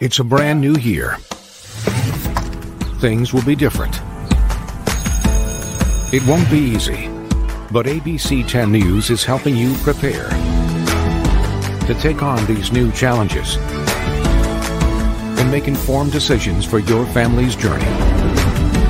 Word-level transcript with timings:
It's 0.00 0.18
a 0.18 0.24
brand 0.24 0.62
new 0.62 0.76
year. 0.76 1.18
Things 3.00 3.34
will 3.34 3.44
be 3.44 3.54
different. 3.54 3.94
It 6.10 6.26
won't 6.26 6.50
be 6.50 6.56
easy, 6.56 7.08
but 7.70 7.84
ABC 7.84 8.48
10 8.48 8.72
News 8.72 9.10
is 9.10 9.24
helping 9.24 9.54
you 9.54 9.74
prepare 9.82 10.30
to 11.86 11.94
take 12.00 12.22
on 12.22 12.42
these 12.46 12.72
new 12.72 12.90
challenges 12.92 13.58
and 15.38 15.50
make 15.50 15.68
informed 15.68 16.12
decisions 16.12 16.64
for 16.64 16.78
your 16.78 17.04
family's 17.04 17.54
journey. 17.54 17.84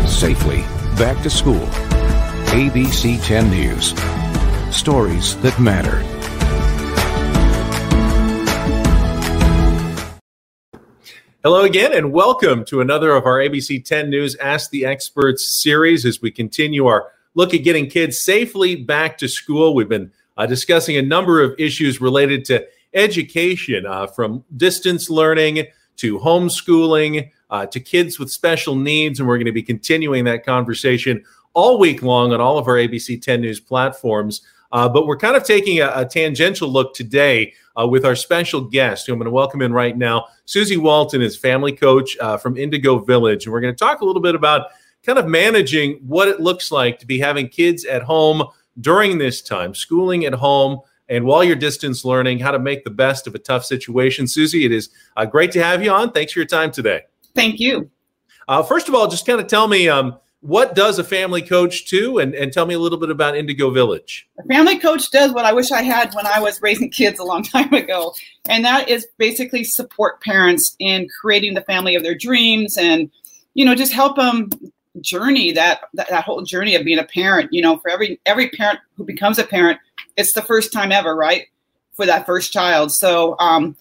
Safely 0.07 0.61
back 0.97 1.21
to 1.25 1.31
school. 1.31 1.67
ABC 2.55 3.21
10 3.25 3.51
News. 3.51 3.95
Stories 4.73 5.37
that 5.39 5.59
matter. 5.59 6.20
Hello 11.43 11.63
again, 11.63 11.95
and 11.95 12.13
welcome 12.13 12.67
to 12.67 12.83
another 12.83 13.13
of 13.13 13.25
our 13.25 13.39
ABC 13.39 13.83
10 13.83 14.11
News 14.11 14.37
Ask 14.37 14.69
the 14.69 14.85
Experts 14.85 15.63
series 15.63 16.05
as 16.05 16.21
we 16.21 16.31
continue 16.31 16.85
our 16.85 17.13
look 17.35 17.55
at 17.55 17.65
getting 17.65 17.89
kids 17.89 18.21
safely 18.21 18.77
back 18.77 19.17
to 19.17 19.27
school. 19.27 19.75
We've 19.75 19.89
been 19.89 20.13
uh, 20.37 20.45
discussing 20.45 20.99
a 20.99 21.03
number 21.03 21.43
of 21.43 21.59
issues 21.59 21.99
related 21.99 22.45
to 22.45 22.67
education, 22.93 23.87
uh, 23.87 24.07
from 24.09 24.45
distance 24.59 25.09
learning 25.09 25.67
to 25.97 26.19
homeschooling 26.19 27.31
uh, 27.49 27.65
to 27.65 27.81
kids 27.81 28.19
with 28.19 28.31
special 28.31 28.77
needs. 28.77 29.19
And 29.19 29.27
we're 29.27 29.39
going 29.39 29.47
to 29.47 29.53
be 29.53 29.63
continuing 29.63 30.25
that 30.25 30.45
conversation 30.45 31.25
all 31.55 31.79
week 31.79 32.03
long 32.03 32.35
on 32.35 32.43
all 32.43 32.59
of 32.59 32.69
our 32.69 32.75
ABC 32.75 33.23
10 33.23 33.41
News 33.41 33.61
platforms. 33.61 34.43
Uh, 34.73 34.89
but 34.89 35.07
we're 35.07 35.17
kind 35.17 35.37
of 35.37 35.45
taking 35.45 35.81
a, 35.81 35.91
a 35.95 36.05
tangential 36.05 36.69
look 36.69 36.95
today 36.95 37.53
uh, 37.79 37.87
with 37.87 38.05
our 38.05 38.15
special 38.15 38.61
guest, 38.61 39.07
who 39.07 39.13
I'm 39.13 39.19
going 39.19 39.27
to 39.27 39.31
welcome 39.31 39.63
in 39.63 39.73
right 39.73 39.97
now. 39.97 40.27
Susie 40.45 40.77
Walton 40.77 41.23
is 41.23 41.37
family 41.37 41.73
coach 41.73 42.17
uh, 42.19 42.37
from 42.37 42.57
Indigo 42.57 42.99
Village. 42.99 43.47
And 43.47 43.53
we're 43.53 43.61
going 43.61 43.75
to 43.75 43.79
talk 43.79 44.01
a 44.01 44.05
little 44.05 44.23
bit 44.23 44.35
about 44.35 44.69
kind 45.05 45.19
of 45.19 45.27
managing 45.27 45.95
what 46.07 46.29
it 46.29 46.41
looks 46.41 46.71
like 46.71 46.99
to 46.99 47.07
be 47.07 47.19
having 47.19 47.49
kids 47.49 47.85
at 47.85 48.03
home 48.03 48.45
during 48.81 49.19
this 49.19 49.43
time, 49.43 49.75
schooling 49.75 50.25
at 50.25 50.35
home. 50.35 50.81
And 51.09 51.25
while 51.25 51.43
you're 51.43 51.57
distance 51.57 52.05
learning, 52.05 52.39
how 52.39 52.53
to 52.53 52.59
make 52.59 52.85
the 52.85 52.91
best 52.91 53.27
of 53.27 53.35
a 53.35 53.39
tough 53.39 53.65
situation. 53.65 54.29
Susie, 54.29 54.65
it 54.65 54.73
is 54.73 54.91
uh, 55.17 55.25
great 55.25 55.51
to 55.53 55.63
have 55.63 55.83
you 55.83 55.91
on. 55.91 56.13
Thanks 56.13 56.33
for 56.33 56.39
your 56.39 56.47
time 56.47 56.71
today. 56.71 57.03
Thank 57.35 57.59
you. 57.59 57.91
Uh, 58.47 58.63
first 58.63 58.89
of 58.89 58.95
all, 58.95 59.09
just 59.09 59.27
kind 59.27 59.41
of 59.41 59.47
tell 59.47 59.69
me 59.69 59.89
um, 59.89 60.19
what 60.41 60.75
does 60.75 60.99
a 60.99 61.05
family 61.05 61.43
coach 61.43 61.85
do? 61.85 62.19
And, 62.19 62.35
and 62.35 62.53
tell 62.53 62.65
me 62.65 62.75
a 62.75 62.79
little 62.79 62.99
bit 62.99 63.11
about 63.11 63.37
indigo 63.37 63.71
village. 63.71 64.27
A 64.39 64.45
family 64.45 64.79
coach 64.79 65.11
does 65.11 65.33
what 65.33 65.45
i 65.45 65.53
wish 65.53 65.71
i 65.71 65.83
had 65.83 66.15
when 66.15 66.27
i 66.27 66.41
was 66.41 66.61
raising 66.63 66.91
kids 66.91 67.19
a 67.19 67.25
long 67.25 67.43
time 67.57 67.73
ago 67.73 68.15
and 68.49 68.65
that 68.65 68.89
is 68.89 69.07
basically 69.19 69.65
support 69.65 70.21
parents 70.23 70.77
in 70.79 71.09
creating 71.21 71.55
the 71.55 71.63
family 71.63 71.95
of 71.95 72.03
their 72.03 72.15
dreams 72.15 72.77
and 72.77 73.11
you 73.55 73.65
know 73.65 73.75
just 73.75 73.93
help 73.93 74.17
them 74.17 74.51
journey 75.01 75.53
that, 75.53 75.83
that 75.95 76.09
that 76.09 76.25
whole 76.25 76.43
journey 76.43 76.75
of 76.75 76.85
being 76.85 76.99
a 76.99 77.05
parent. 77.05 77.53
You 77.53 77.63
know 77.63 77.79
for 77.79 77.91
every 77.91 78.21
every 78.27 78.51
parent 78.51 78.81
who 78.97 79.05
becomes 79.05 79.39
a 79.39 79.45
parent 79.45 79.79
it's 80.17 80.33
the 80.33 80.43
first 80.43 80.73
time 80.73 80.93
ever 80.93 81.15
right? 81.15 81.47
For 81.95 82.07
that 82.07 82.27
first 82.27 82.53
child. 82.53 82.93
So 82.93 83.37
um 83.39 83.77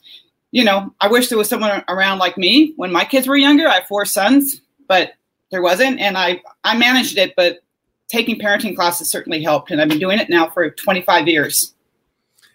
you 0.51 0.63
know 0.63 0.93
i 0.99 1.07
wish 1.07 1.29
there 1.29 1.37
was 1.37 1.49
someone 1.49 1.83
around 1.87 2.19
like 2.19 2.37
me. 2.37 2.73
When 2.75 2.91
my 2.91 3.05
kids 3.05 3.27
were 3.27 3.37
younger 3.37 3.67
i 3.67 3.75
have 3.75 3.87
four 3.87 4.05
sons 4.05 4.61
but 4.87 5.13
there 5.51 5.61
wasn't, 5.61 5.99
and 5.99 6.17
I 6.17 6.41
I 6.63 6.77
managed 6.77 7.17
it, 7.17 7.33
but 7.35 7.59
taking 8.07 8.39
parenting 8.39 8.75
classes 8.75 9.09
certainly 9.09 9.43
helped, 9.43 9.71
and 9.71 9.81
I've 9.81 9.89
been 9.89 9.99
doing 9.99 10.19
it 10.19 10.29
now 10.29 10.49
for 10.49 10.69
25 10.69 11.27
years. 11.27 11.73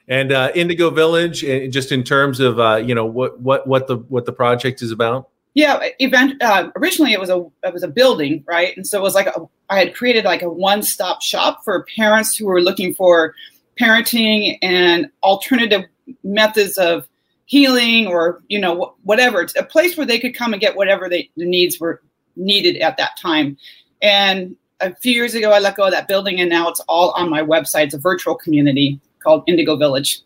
And 0.06 0.32
uh, 0.32 0.52
Indigo 0.54 0.90
Village, 0.90 1.44
eh, 1.44 1.68
just 1.68 1.90
in 1.90 2.04
terms 2.04 2.40
of 2.40 2.60
uh, 2.60 2.76
you 2.76 2.94
know 2.94 3.06
what 3.06 3.40
what 3.40 3.66
what 3.66 3.86
the 3.86 3.96
what 3.96 4.26
the 4.26 4.32
project 4.32 4.82
is 4.82 4.90
about. 4.90 5.28
Yeah, 5.54 5.78
event. 5.98 6.42
Uh, 6.42 6.70
originally, 6.76 7.12
it 7.12 7.20
was 7.20 7.30
a 7.30 7.44
it 7.62 7.72
was 7.72 7.82
a 7.82 7.88
building, 7.88 8.44
right? 8.46 8.76
And 8.76 8.86
so 8.86 8.98
it 8.98 9.02
was 9.02 9.14
like 9.14 9.28
a, 9.28 9.48
I 9.70 9.78
had 9.78 9.94
created 9.94 10.24
like 10.24 10.42
a 10.42 10.50
one 10.50 10.82
stop 10.82 11.22
shop 11.22 11.64
for 11.64 11.86
parents 11.96 12.36
who 12.36 12.46
were 12.46 12.60
looking 12.60 12.92
for 12.92 13.34
parenting 13.80 14.58
and 14.62 15.08
alternative 15.22 15.84
methods 16.22 16.76
of 16.76 17.08
healing 17.46 18.06
or 18.06 18.42
you 18.48 18.58
know 18.58 18.94
whatever 19.02 19.40
it's 19.42 19.54
a 19.56 19.62
place 19.62 19.96
where 19.96 20.06
they 20.06 20.18
could 20.18 20.34
come 20.34 20.52
and 20.52 20.60
get 20.60 20.76
whatever 20.76 21.08
they, 21.08 21.28
the 21.36 21.44
needs 21.44 21.78
were 21.78 22.00
needed 22.36 22.76
at 22.78 22.96
that 22.96 23.16
time. 23.16 23.56
And 24.02 24.56
a 24.80 24.94
few 24.94 25.12
years 25.12 25.34
ago, 25.34 25.52
I 25.52 25.58
let 25.58 25.76
go 25.76 25.84
of 25.84 25.92
that 25.92 26.08
building, 26.08 26.40
and 26.40 26.50
now 26.50 26.68
it's 26.68 26.80
all 26.80 27.10
on 27.12 27.30
my 27.30 27.42
website. 27.42 27.86
It's 27.86 27.94
a 27.94 27.98
virtual 27.98 28.34
community 28.34 29.00
called 29.22 29.44
Indigo 29.46 29.76
Village. 29.76 30.20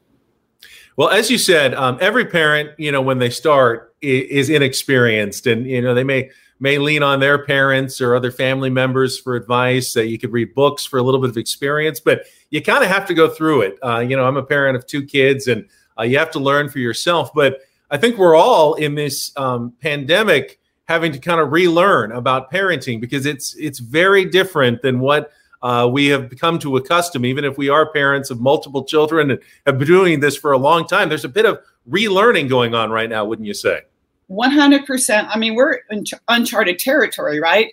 Well, 0.96 1.10
as 1.10 1.30
you 1.30 1.38
said, 1.38 1.74
um, 1.74 1.96
every 2.00 2.24
parent, 2.24 2.70
you 2.76 2.90
know, 2.90 3.00
when 3.00 3.18
they 3.18 3.30
start, 3.30 3.94
is, 4.02 4.50
inexperienced, 4.50 5.46
and 5.46 5.66
you 5.66 5.80
know 5.80 5.94
they 5.94 6.04
may 6.04 6.30
may 6.60 6.78
lean 6.78 7.04
on 7.04 7.20
their 7.20 7.44
parents 7.44 8.00
or 8.00 8.16
other 8.16 8.32
family 8.32 8.70
members 8.70 9.18
for 9.18 9.36
advice. 9.36 9.96
Uh, 9.96 10.00
you 10.00 10.18
could 10.18 10.32
read 10.32 10.54
books 10.54 10.84
for 10.84 10.98
a 10.98 11.02
little 11.02 11.20
bit 11.20 11.30
of 11.30 11.36
experience, 11.36 12.00
but 12.00 12.24
you 12.50 12.60
kind 12.60 12.82
of 12.82 12.90
have 12.90 13.06
to 13.06 13.14
go 13.14 13.28
through 13.28 13.62
it. 13.62 13.78
Uh, 13.82 14.00
you 14.00 14.16
know, 14.16 14.24
I'm 14.24 14.36
a 14.36 14.42
parent 14.42 14.76
of 14.76 14.86
two 14.86 15.04
kids, 15.04 15.46
and 15.46 15.68
uh, 15.98 16.02
you 16.02 16.18
have 16.18 16.32
to 16.32 16.40
learn 16.40 16.68
for 16.68 16.80
yourself. 16.80 17.32
But 17.32 17.60
I 17.90 17.96
think 17.96 18.18
we're 18.18 18.36
all 18.36 18.74
in 18.74 18.94
this 18.94 19.32
um, 19.36 19.72
pandemic 19.80 20.58
having 20.88 21.12
to 21.12 21.18
kind 21.18 21.40
of 21.40 21.52
relearn 21.52 22.12
about 22.12 22.50
parenting 22.50 23.00
because 23.00 23.26
it's 23.26 23.54
it's 23.56 23.78
very 23.78 24.24
different 24.24 24.82
than 24.82 25.00
what 25.00 25.30
uh, 25.62 25.88
we 25.90 26.06
have 26.06 26.32
come 26.40 26.58
to 26.58 26.76
accustom. 26.76 27.24
Even 27.24 27.44
if 27.44 27.58
we 27.58 27.68
are 27.68 27.92
parents 27.92 28.30
of 28.30 28.40
multiple 28.40 28.84
children 28.84 29.30
and 29.30 29.40
have 29.66 29.78
been 29.78 29.86
doing 29.86 30.20
this 30.20 30.36
for 30.36 30.52
a 30.52 30.58
long 30.58 30.86
time, 30.86 31.08
there's 31.08 31.24
a 31.24 31.28
bit 31.28 31.44
of 31.44 31.60
relearning 31.88 32.48
going 32.48 32.74
on 32.74 32.90
right 32.90 33.10
now, 33.10 33.24
wouldn't 33.24 33.46
you 33.46 33.54
say? 33.54 33.82
One 34.28 34.50
hundred 34.50 34.86
percent. 34.86 35.28
I 35.30 35.38
mean, 35.38 35.54
we're 35.54 35.80
in 35.90 36.04
uncharted 36.28 36.78
territory, 36.78 37.38
right? 37.38 37.72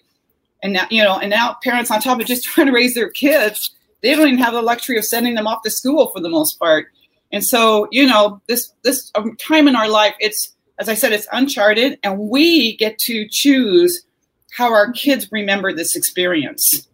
And 0.62 0.74
now 0.74 0.88
you 0.90 1.04
know, 1.04 1.18
and 1.18 1.30
now 1.30 1.58
parents 1.64 1.90
on 1.92 2.02
top 2.02 2.20
of 2.20 2.26
just 2.26 2.44
trying 2.46 2.68
to 2.68 2.74
raise 2.74 2.96
their 2.96 3.10
kids, 3.10 3.72
they 4.02 4.14
don't 4.14 4.28
even 4.28 4.40
have 4.40 4.54
the 4.54 4.62
luxury 4.62 4.98
of 4.98 5.06
sending 5.06 5.36
them 5.36 5.48
off 5.48 5.64
to 5.64 5.72
school 5.72 6.12
for 6.12 6.20
the 6.20 6.30
most 6.30 6.60
part. 6.60 6.88
And 7.32 7.44
so, 7.44 7.88
you 7.92 8.06
know, 8.06 8.42
this 8.48 8.74
this 8.84 9.12
um, 9.16 9.36
time 9.38 9.68
in 9.68 9.76
our 9.76 9.90
life, 9.90 10.16
it's 10.20 10.55
as 10.78 10.90
I 10.90 10.94
said, 10.94 11.14
it's 11.14 11.28
uncharted, 11.32 12.00
and 12.04 12.20
we 12.20 12.76
get 12.78 12.98
to 13.00 13.28
choose 13.30 14.06
how 14.52 14.74
our 14.74 14.92
kids 14.92 15.32
remember 15.32 15.74
this 15.74 15.96
experience. 15.96 16.88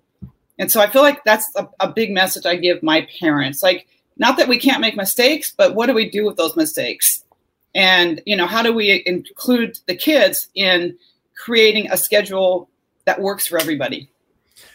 And 0.60 0.72
so 0.72 0.80
I 0.80 0.88
feel 0.88 1.02
like 1.02 1.24
that's 1.24 1.48
a, 1.56 1.68
a, 1.80 1.92
big 1.92 2.12
message 2.12 2.46
I 2.46 2.56
give 2.56 2.84
my 2.84 3.08
parents. 3.20 3.64
Like, 3.64 3.88
not 4.18 4.38
that 4.38 4.48
we 4.48 4.60
can't 4.60 4.82
make 4.82 4.96
mistakes, 4.96 5.54
but 5.56 5.74
what 5.74 5.88
do 5.88 5.94
we 5.94 6.10
do 6.10 6.26
with 6.26 6.38
those 6.38 6.56
mistakes? 6.56 7.24
And, 7.74 8.22
you 8.26 8.36
know, 8.36 8.46
how 8.46 8.62
do 8.62 8.74
we 8.74 9.04
include 9.06 9.80
the 9.88 9.96
kids 9.96 10.50
in 10.54 10.98
creating 11.36 11.90
a 11.92 11.98
schedule 11.98 12.70
that 13.06 13.22
works 13.22 13.48
for 13.48 13.60
everybody? 13.60 14.10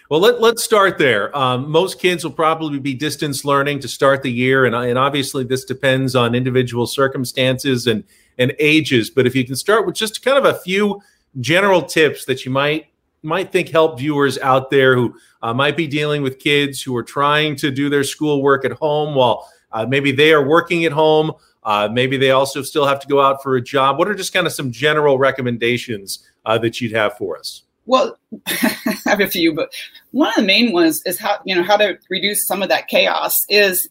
Well, 0.09 0.21
let, 0.21 0.41
let's 0.41 0.65
start 0.65 0.99
there. 0.99 1.37
Um, 1.37 1.71
most 1.71 2.01
kids 2.01 2.25
will 2.25 2.33
probably 2.33 2.79
be 2.79 2.95
distance 2.95 3.45
learning 3.45 3.81
to 3.81 3.89
start 3.89 4.23
the 4.23 4.33
year, 4.33 4.65
and, 4.65 4.75
and 4.75 4.99
obviously 4.99 5.45
this 5.45 5.65
depends 5.65 6.15
on 6.17 6.35
individual 6.35 6.87
circumstances 6.87 7.87
and, 7.87 8.05
and 8.39 8.55
ages. 8.59 9.11
But 9.11 9.27
if 9.27 9.35
you 9.35 9.45
can 9.45 9.57
start 9.57 9.87
with 9.87 9.95
just 9.95 10.23
kind 10.23 10.39
of 10.39 10.45
a 10.45 10.59
few 10.59 11.01
general 11.41 11.83
tips 11.83 12.25
that 12.27 12.45
you 12.45 12.51
might 12.51 12.87
might 13.23 13.51
think 13.51 13.69
help 13.69 13.99
viewers 13.99 14.39
out 14.39 14.71
there 14.71 14.95
who 14.95 15.15
uh, 15.43 15.53
might 15.53 15.77
be 15.77 15.87
dealing 15.87 16.23
with 16.23 16.39
kids 16.39 16.81
who 16.81 16.95
are 16.97 17.03
trying 17.03 17.57
to 17.57 17.71
do 17.71 17.89
their 17.89 18.05
schoolwork 18.05 18.65
at 18.65 18.73
home 18.73 19.15
while 19.15 19.51
uh, 19.73 19.85
maybe 19.85 20.13
they 20.13 20.33
are 20.33 20.47
working 20.47 20.85
at 20.85 20.93
home. 20.93 21.33
Uh, 21.65 21.89
maybe 21.93 22.17
they 22.17 22.31
also 22.31 22.63
still 22.63 22.87
have 22.87 23.01
to 23.01 23.09
go 23.09 23.21
out 23.21 23.43
for 23.43 23.57
a 23.57 23.61
job. 23.61 23.99
What 23.99 24.07
are 24.07 24.15
just 24.15 24.33
kind 24.33 24.47
of 24.47 24.53
some 24.53 24.71
general 24.71 25.19
recommendations 25.19 26.25
uh, 26.45 26.57
that 26.59 26.81
you'd 26.81 26.93
have 26.93 27.17
for 27.17 27.37
us? 27.37 27.63
Well, 27.87 28.17
I 28.47 28.97
have 29.07 29.21
a 29.21 29.29
few, 29.29 29.55
but 29.55 29.73
one 30.13 30.29
of 30.29 30.37
the 30.37 30.43
main 30.43 30.73
ones 30.73 31.03
is 31.07 31.19
how 31.19 31.39
you 31.45 31.55
know 31.55 31.65
how 31.65 31.77
to 31.77 31.99
reduce 32.09 32.47
some 32.47 32.63
of 32.63 32.69
that 32.69 32.87
chaos 32.89 33.35
is 33.49 33.89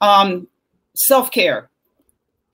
um, 0.00 0.46
self 0.94 1.30
care. 1.30 1.70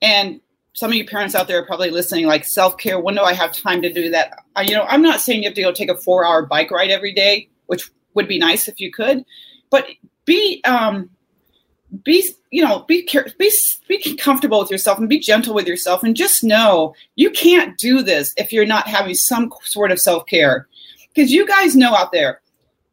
And 0.01 0.41
some 0.75 0.91
of 0.91 0.97
you 0.97 1.05
parents 1.05 1.35
out 1.35 1.47
there 1.47 1.57
are 1.57 1.65
probably 1.65 1.89
listening, 1.89 2.27
like 2.27 2.43
self 2.43 2.77
care. 2.77 2.99
When 2.99 3.15
do 3.15 3.21
I 3.21 3.33
have 3.33 3.53
time 3.53 3.81
to 3.81 3.91
do 3.91 4.09
that? 4.11 4.43
I, 4.55 4.63
you 4.63 4.75
know, 4.75 4.83
I'm 4.83 5.01
not 5.01 5.21
saying 5.21 5.41
you 5.41 5.49
have 5.49 5.55
to 5.55 5.61
go 5.61 5.71
take 5.71 5.89
a 5.89 5.95
four 5.95 6.25
hour 6.25 6.45
bike 6.45 6.69
ride 6.69 6.91
every 6.91 7.13
day, 7.13 7.47
which 7.67 7.89
would 8.13 8.27
be 8.27 8.37
nice 8.37 8.67
if 8.67 8.79
you 8.79 8.91
could, 8.91 9.25
but 9.69 9.87
be 10.25 10.61
um, 10.65 11.09
be 12.03 12.29
you 12.51 12.61
know 12.61 12.79
be 12.87 13.03
care- 13.03 13.27
be 13.39 13.49
be 13.87 14.15
comfortable 14.17 14.59
with 14.59 14.69
yourself 14.69 14.99
and 14.99 15.07
be 15.07 15.17
gentle 15.17 15.53
with 15.55 15.65
yourself 15.65 16.03
and 16.03 16.15
just 16.15 16.43
know 16.43 16.93
you 17.15 17.29
can't 17.31 17.77
do 17.77 18.01
this 18.01 18.33
if 18.37 18.51
you're 18.51 18.65
not 18.65 18.87
having 18.87 19.15
some 19.15 19.51
sort 19.63 19.91
of 19.91 19.99
self 19.99 20.25
care 20.25 20.67
because 21.13 21.31
you 21.31 21.47
guys 21.47 21.75
know 21.75 21.95
out 21.95 22.11
there 22.11 22.41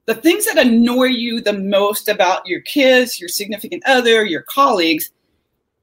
the 0.07 0.15
things 0.15 0.47
that 0.47 0.59
annoy 0.59 1.07
you 1.07 1.41
the 1.41 1.53
most 1.53 2.09
about 2.09 2.47
your 2.47 2.61
kids, 2.61 3.21
your 3.21 3.29
significant 3.29 3.83
other, 3.87 4.25
your 4.25 4.43
colleagues, 4.43 5.13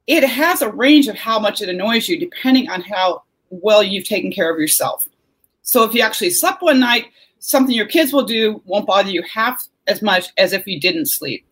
it 0.10 0.24
has 0.24 0.64
a 0.64 0.72
range 0.72 1.08
of 1.08 1.16
how 1.16 1.40
much 1.40 1.62
it 1.62 1.70
annoys 1.70 2.10
you 2.10 2.20
depending 2.20 2.68
on 2.68 2.82
how 2.82 3.22
well 3.52 3.84
you've 3.84 4.08
taken 4.08 4.32
care 4.32 4.52
of 4.52 4.60
yourself. 4.60 5.08
So 5.62 5.84
if 5.84 5.94
you 5.94 6.02
actually 6.02 6.32
slept 6.32 6.64
one 6.64 6.80
night, 6.80 7.06
something 7.38 7.76
your 7.76 7.86
kids 7.86 8.12
will 8.12 8.24
do 8.24 8.60
won't 8.66 8.88
bother 8.88 9.12
you 9.12 9.22
half 9.32 9.68
as 9.86 10.02
much 10.02 10.30
as 10.40 10.52
if 10.52 10.66
you 10.66 10.80
didn't 10.80 11.06
sleep. 11.12 11.46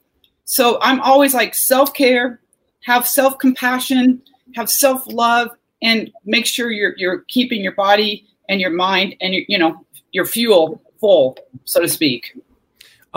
So 0.45 0.80
I'm 0.81 1.00
always 1.01 1.36
like 1.36 1.54
self 1.54 1.94
care, 1.94 2.42
have 2.83 3.07
self 3.07 3.38
compassion, 3.38 4.24
have 4.56 4.71
self 4.71 5.06
love, 5.06 5.51
and 5.83 6.12
make 6.25 6.48
sure 6.48 6.71
you're 6.71 6.95
you're 6.98 7.19
keeping 7.27 7.62
your 7.62 7.75
body 7.75 8.25
and 8.50 8.60
your 8.60 8.71
mind 8.71 9.15
and 9.21 9.36
your, 9.36 9.44
you 9.48 9.60
know 9.60 9.86
your 10.13 10.25
fuel 10.25 10.81
full, 11.00 11.38
so 11.65 11.80
to 11.80 11.88
speak. 11.88 12.36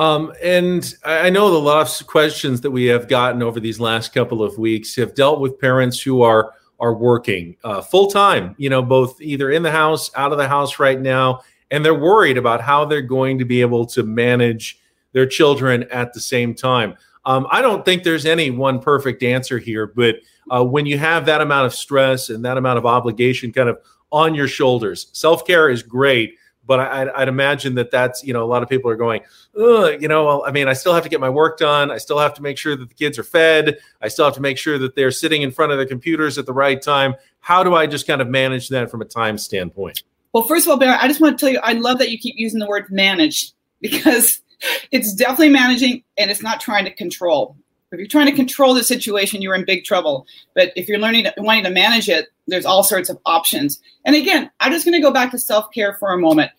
Um, 0.00 0.32
and 0.42 0.94
I 1.04 1.28
know 1.28 1.50
the 1.50 1.60
lots 1.60 2.00
of 2.00 2.06
questions 2.06 2.62
that 2.62 2.70
we 2.70 2.86
have 2.86 3.06
gotten 3.06 3.42
over 3.42 3.60
these 3.60 3.78
last 3.78 4.14
couple 4.14 4.42
of 4.42 4.56
weeks 4.56 4.96
have 4.96 5.14
dealt 5.14 5.40
with 5.40 5.60
parents 5.60 6.00
who 6.00 6.22
are 6.22 6.54
are 6.80 6.94
working 6.94 7.54
uh, 7.64 7.82
full 7.82 8.10
time, 8.10 8.54
you 8.56 8.70
know, 8.70 8.80
both 8.80 9.20
either 9.20 9.50
in 9.50 9.62
the 9.62 9.70
house, 9.70 10.10
out 10.16 10.32
of 10.32 10.38
the 10.38 10.48
house 10.48 10.78
right 10.78 10.98
now, 10.98 11.42
and 11.70 11.84
they're 11.84 11.92
worried 11.92 12.38
about 12.38 12.62
how 12.62 12.86
they're 12.86 13.02
going 13.02 13.38
to 13.38 13.44
be 13.44 13.60
able 13.60 13.84
to 13.84 14.02
manage 14.02 14.80
their 15.12 15.26
children 15.26 15.82
at 15.90 16.14
the 16.14 16.20
same 16.20 16.54
time. 16.54 16.94
Um, 17.26 17.46
I 17.50 17.60
don't 17.60 17.84
think 17.84 18.02
there's 18.02 18.24
any 18.24 18.50
one 18.50 18.80
perfect 18.80 19.22
answer 19.22 19.58
here, 19.58 19.86
but 19.86 20.16
uh, 20.50 20.64
when 20.64 20.86
you 20.86 20.96
have 20.96 21.26
that 21.26 21.42
amount 21.42 21.66
of 21.66 21.74
stress 21.74 22.30
and 22.30 22.42
that 22.46 22.56
amount 22.56 22.78
of 22.78 22.86
obligation 22.86 23.52
kind 23.52 23.68
of 23.68 23.78
on 24.10 24.34
your 24.34 24.48
shoulders, 24.48 25.08
self 25.12 25.46
care 25.46 25.68
is 25.68 25.82
great. 25.82 26.38
But 26.70 26.78
I, 26.78 27.18
would 27.18 27.28
imagine 27.28 27.74
that 27.74 27.90
that's, 27.90 28.22
you 28.22 28.32
know, 28.32 28.44
a 28.44 28.46
lot 28.46 28.62
of 28.62 28.68
people 28.68 28.92
are 28.92 28.96
going, 28.96 29.22
you 29.56 30.06
know, 30.06 30.24
well, 30.24 30.44
I 30.46 30.52
mean, 30.52 30.68
I 30.68 30.72
still 30.72 30.94
have 30.94 31.02
to 31.02 31.08
get 31.08 31.18
my 31.18 31.28
work 31.28 31.58
done. 31.58 31.90
I 31.90 31.98
still 31.98 32.20
have 32.20 32.32
to 32.34 32.42
make 32.42 32.58
sure 32.58 32.76
that 32.76 32.88
the 32.88 32.94
kids 32.94 33.18
are 33.18 33.24
fed. 33.24 33.80
I 34.00 34.06
still 34.06 34.24
have 34.24 34.34
to 34.34 34.40
make 34.40 34.56
sure 34.56 34.78
that 34.78 34.94
they're 34.94 35.10
sitting 35.10 35.42
in 35.42 35.50
front 35.50 35.72
of 35.72 35.78
the 35.78 35.86
computers 35.86 36.38
at 36.38 36.46
the 36.46 36.52
right 36.52 36.80
time. 36.80 37.16
How 37.40 37.64
do 37.64 37.74
I 37.74 37.88
just 37.88 38.06
kind 38.06 38.22
of 38.22 38.28
manage 38.28 38.68
that 38.68 38.88
from 38.88 39.02
a 39.02 39.04
time 39.04 39.36
standpoint? 39.36 40.04
Well, 40.32 40.44
first 40.44 40.64
of 40.64 40.70
all, 40.70 40.76
Barry, 40.76 40.96
I 40.96 41.08
just 41.08 41.20
want 41.20 41.36
to 41.36 41.44
tell 41.44 41.52
you, 41.52 41.58
I 41.60 41.72
love 41.72 41.98
that 41.98 42.12
you 42.12 42.18
keep 42.18 42.36
using 42.38 42.60
the 42.60 42.68
word 42.68 42.84
manage 42.88 43.52
because 43.80 44.40
it's 44.92 45.12
definitely 45.12 45.48
managing 45.48 46.04
and 46.16 46.30
it's 46.30 46.40
not 46.40 46.60
trying 46.60 46.84
to 46.84 46.94
control. 46.94 47.56
If 47.90 47.98
you're 47.98 48.06
trying 48.06 48.26
to 48.26 48.36
control 48.36 48.74
the 48.74 48.84
situation, 48.84 49.42
you're 49.42 49.56
in 49.56 49.64
big 49.64 49.82
trouble. 49.82 50.24
But 50.54 50.72
if 50.76 50.86
you're 50.86 51.00
learning 51.00 51.26
wanting 51.36 51.64
to 51.64 51.70
manage 51.70 52.08
it, 52.08 52.28
there's 52.50 52.66
all 52.66 52.82
sorts 52.82 53.08
of 53.08 53.18
options. 53.26 53.80
And 54.04 54.16
again, 54.16 54.50
I'm 54.60 54.72
just 54.72 54.84
going 54.84 54.94
to 54.94 55.06
go 55.06 55.12
back 55.12 55.30
to 55.32 55.38
self 55.38 55.70
care 55.72 55.94
for 55.94 56.12
a 56.12 56.18
moment. 56.18 56.50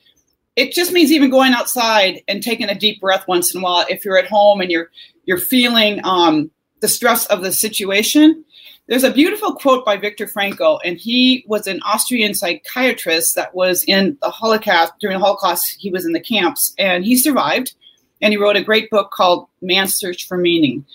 It 0.55 0.73
just 0.73 0.91
means 0.91 1.11
even 1.11 1.29
going 1.29 1.53
outside 1.53 2.21
and 2.27 2.43
taking 2.43 2.69
a 2.69 2.75
deep 2.75 2.99
breath 2.99 3.27
once 3.27 3.53
in 3.53 3.61
a 3.61 3.63
while. 3.63 3.85
If 3.89 4.03
you're 4.03 4.17
at 4.17 4.27
home 4.27 4.61
and 4.61 4.71
you're 4.71 4.89
you're 5.25 5.37
feeling 5.37 6.01
um, 6.03 6.51
the 6.81 6.87
stress 6.87 7.25
of 7.27 7.41
the 7.41 7.51
situation, 7.51 8.43
there's 8.87 9.03
a 9.03 9.11
beautiful 9.11 9.53
quote 9.53 9.85
by 9.85 9.95
Viktor 9.95 10.27
Frankl, 10.27 10.79
and 10.83 10.97
he 10.97 11.45
was 11.47 11.67
an 11.67 11.81
Austrian 11.83 12.33
psychiatrist 12.33 13.35
that 13.35 13.55
was 13.55 13.83
in 13.85 14.17
the 14.21 14.29
Holocaust 14.29 14.93
during 14.99 15.17
the 15.17 15.23
Holocaust. 15.23 15.77
He 15.79 15.89
was 15.89 16.05
in 16.05 16.11
the 16.11 16.19
camps, 16.19 16.73
and 16.77 17.05
he 17.05 17.15
survived. 17.15 17.73
And 18.21 18.31
he 18.31 18.37
wrote 18.37 18.55
a 18.55 18.63
great 18.63 18.89
book 18.91 19.09
called 19.11 19.47
Man's 19.61 19.95
Search 19.95 20.27
for 20.27 20.37
Meaning. 20.37 20.85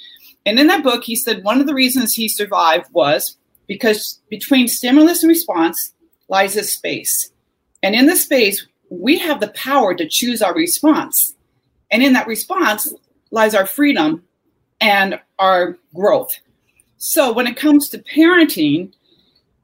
And 0.44 0.60
in 0.60 0.68
that 0.68 0.84
book, 0.84 1.02
he 1.02 1.16
said 1.16 1.42
one 1.42 1.60
of 1.60 1.66
the 1.66 1.74
reasons 1.74 2.14
he 2.14 2.28
survived 2.28 2.86
was 2.92 3.36
because 3.66 4.20
between 4.28 4.68
stimulus 4.68 5.22
and 5.22 5.28
response 5.28 5.92
lies 6.28 6.56
a 6.56 6.64
space. 6.64 7.30
And 7.82 7.94
in 7.94 8.06
the 8.06 8.16
space, 8.16 8.66
we 8.90 9.18
have 9.18 9.40
the 9.40 9.48
power 9.48 9.94
to 9.94 10.08
choose 10.08 10.42
our 10.42 10.54
response. 10.54 11.34
And 11.90 12.02
in 12.02 12.12
that 12.14 12.26
response 12.26 12.92
lies 13.30 13.54
our 13.54 13.66
freedom 13.66 14.24
and 14.80 15.20
our 15.38 15.78
growth. 15.94 16.32
So 16.98 17.32
when 17.32 17.46
it 17.46 17.56
comes 17.56 17.88
to 17.88 17.98
parenting, 17.98 18.92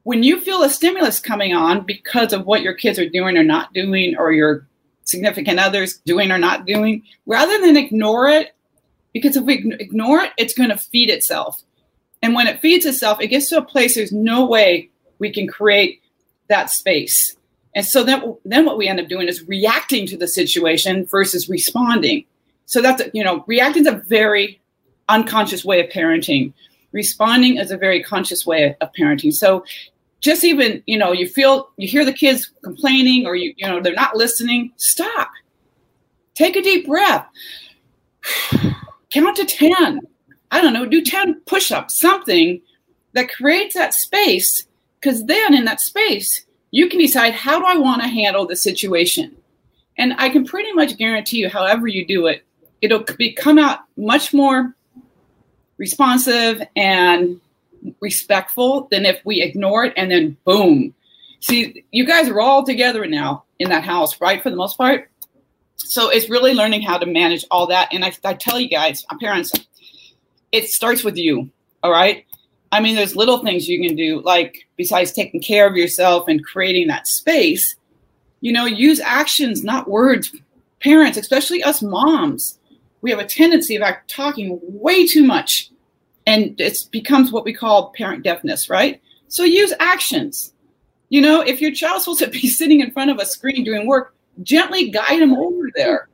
when 0.03 0.23
you 0.23 0.39
feel 0.39 0.63
a 0.63 0.69
stimulus 0.69 1.19
coming 1.19 1.53
on 1.53 1.85
because 1.85 2.33
of 2.33 2.45
what 2.45 2.61
your 2.61 2.73
kids 2.73 2.99
are 2.99 3.09
doing 3.09 3.37
or 3.37 3.43
not 3.43 3.73
doing, 3.73 4.15
or 4.17 4.31
your 4.31 4.67
significant 5.05 5.59
others 5.59 5.99
doing 6.05 6.31
or 6.31 6.37
not 6.37 6.65
doing, 6.65 7.03
rather 7.25 7.59
than 7.59 7.77
ignore 7.77 8.27
it, 8.27 8.55
because 9.13 9.37
if 9.37 9.43
we 9.43 9.73
ignore 9.79 10.19
it, 10.19 10.31
it's 10.37 10.53
going 10.53 10.69
to 10.69 10.77
feed 10.77 11.09
itself. 11.09 11.61
And 12.23 12.33
when 12.33 12.47
it 12.47 12.61
feeds 12.61 12.85
itself, 12.85 13.19
it 13.19 13.27
gets 13.27 13.49
to 13.49 13.57
a 13.57 13.61
place 13.61 13.95
there's 13.95 14.13
no 14.13 14.45
way 14.45 14.89
we 15.19 15.29
can 15.29 15.45
create 15.45 16.01
that 16.47 16.71
space. 16.71 17.35
And 17.75 17.85
so 17.85 18.01
then, 18.01 18.37
then 18.45 18.65
what 18.65 18.77
we 18.77 18.87
end 18.87 19.01
up 19.01 19.09
doing 19.09 19.27
is 19.27 19.45
reacting 19.45 20.07
to 20.07 20.17
the 20.17 20.27
situation 20.27 21.05
versus 21.05 21.49
responding. 21.49 22.23
So 22.65 22.81
that's, 22.81 23.01
you 23.13 23.25
know, 23.25 23.43
reacting 23.45 23.85
is 23.85 23.93
a 23.93 23.97
very 24.07 24.61
unconscious 25.09 25.65
way 25.65 25.83
of 25.83 25.91
parenting. 25.91 26.53
Responding 26.93 27.57
is 27.57 27.71
a 27.71 27.77
very 27.77 28.01
conscious 28.01 28.45
way 28.45 28.77
of 28.79 28.89
parenting. 28.97 29.33
So 29.33 29.65
just 30.21 30.45
even, 30.45 30.81
you 30.85 30.97
know, 30.97 31.11
you 31.11 31.27
feel, 31.27 31.71
you 31.75 31.89
hear 31.89 32.05
the 32.05 32.13
kids 32.13 32.51
complaining 32.63 33.27
or 33.27 33.35
you, 33.35 33.53
you 33.57 33.67
know, 33.67 33.81
they're 33.81 33.93
not 33.93 34.15
listening, 34.15 34.71
stop. 34.77 35.29
Take 36.35 36.55
a 36.55 36.61
deep 36.61 36.87
breath. 36.87 37.27
Count 39.11 39.35
to 39.35 39.45
10. 39.45 39.99
I 40.53 40.61
don't 40.61 40.73
know, 40.73 40.85
do 40.85 41.01
10 41.01 41.41
push 41.47 41.71
ups, 41.71 41.99
something 41.99 42.61
that 43.13 43.33
creates 43.33 43.73
that 43.73 43.95
space. 43.95 44.67
Because 44.99 45.25
then 45.25 45.55
in 45.55 45.65
that 45.65 45.81
space, 45.81 46.45
you 46.69 46.87
can 46.87 46.99
decide 46.99 47.33
how 47.33 47.59
do 47.59 47.65
I 47.65 47.75
want 47.75 48.03
to 48.03 48.07
handle 48.07 48.45
the 48.45 48.55
situation. 48.55 49.35
And 49.97 50.13
I 50.19 50.29
can 50.29 50.45
pretty 50.45 50.71
much 50.73 50.95
guarantee 50.97 51.37
you, 51.37 51.49
however 51.49 51.87
you 51.87 52.05
do 52.05 52.27
it, 52.27 52.45
it'll 52.81 53.03
be, 53.17 53.33
come 53.33 53.57
out 53.57 53.79
much 53.97 54.31
more 54.31 54.75
responsive 55.77 56.61
and 56.75 57.41
respectful 57.99 58.87
than 58.91 59.07
if 59.07 59.19
we 59.25 59.41
ignore 59.41 59.85
it 59.85 59.93
and 59.97 60.11
then 60.11 60.37
boom. 60.45 60.93
See, 61.39 61.83
you 61.89 62.05
guys 62.05 62.29
are 62.29 62.39
all 62.39 62.63
together 62.63 63.07
now 63.07 63.45
in 63.57 63.69
that 63.69 63.83
house, 63.83 64.21
right? 64.21 64.41
For 64.41 64.51
the 64.51 64.55
most 64.55 64.77
part. 64.77 65.09
So 65.77 66.09
it's 66.09 66.29
really 66.29 66.53
learning 66.53 66.83
how 66.83 66.99
to 66.99 67.07
manage 67.07 67.43
all 67.49 67.65
that. 67.67 67.89
And 67.91 68.05
I, 68.05 68.13
I 68.23 68.35
tell 68.35 68.59
you 68.59 68.69
guys, 68.69 69.03
parents, 69.19 69.51
it 70.53 70.69
starts 70.69 71.03
with 71.03 71.17
you. 71.17 71.49
All 71.81 71.91
right. 71.91 72.25
I 72.71 72.79
mean, 72.79 72.95
there's 72.95 73.15
little 73.15 73.39
things 73.39 73.67
you 73.67 73.85
can 73.85 73.97
do, 73.97 74.21
like 74.21 74.65
besides 74.77 75.11
taking 75.11 75.41
care 75.41 75.67
of 75.67 75.75
yourself 75.75 76.27
and 76.29 76.43
creating 76.43 76.87
that 76.87 77.07
space, 77.07 77.75
you 78.39 78.53
know, 78.53 78.65
use 78.65 78.99
actions, 79.01 79.63
not 79.63 79.89
words. 79.89 80.33
Parents, 80.79 81.17
especially 81.17 81.61
us 81.63 81.81
moms, 81.81 82.59
we 83.01 83.09
have 83.09 83.19
a 83.19 83.25
tendency 83.25 83.75
of 83.75 83.95
talking 84.07 84.59
way 84.61 85.05
too 85.05 85.23
much 85.23 85.69
and 86.25 86.59
it 86.59 86.77
becomes 86.91 87.31
what 87.31 87.43
we 87.43 87.53
call 87.53 87.91
parent 87.91 88.23
deafness, 88.23 88.69
right? 88.69 89.01
So 89.27 89.43
use 89.43 89.73
actions. 89.79 90.53
You 91.09 91.21
know, 91.21 91.41
if 91.41 91.61
your 91.61 91.71
child's 91.71 92.05
supposed 92.05 92.23
to 92.23 92.29
be 92.29 92.47
sitting 92.47 92.79
in 92.79 92.91
front 92.91 93.11
of 93.11 93.17
a 93.17 93.25
screen 93.25 93.63
doing 93.63 93.87
work, 93.87 94.15
gently 94.41 94.89
guide 94.89 95.21
them 95.21 95.33
over 95.33 95.69
there. 95.75 96.09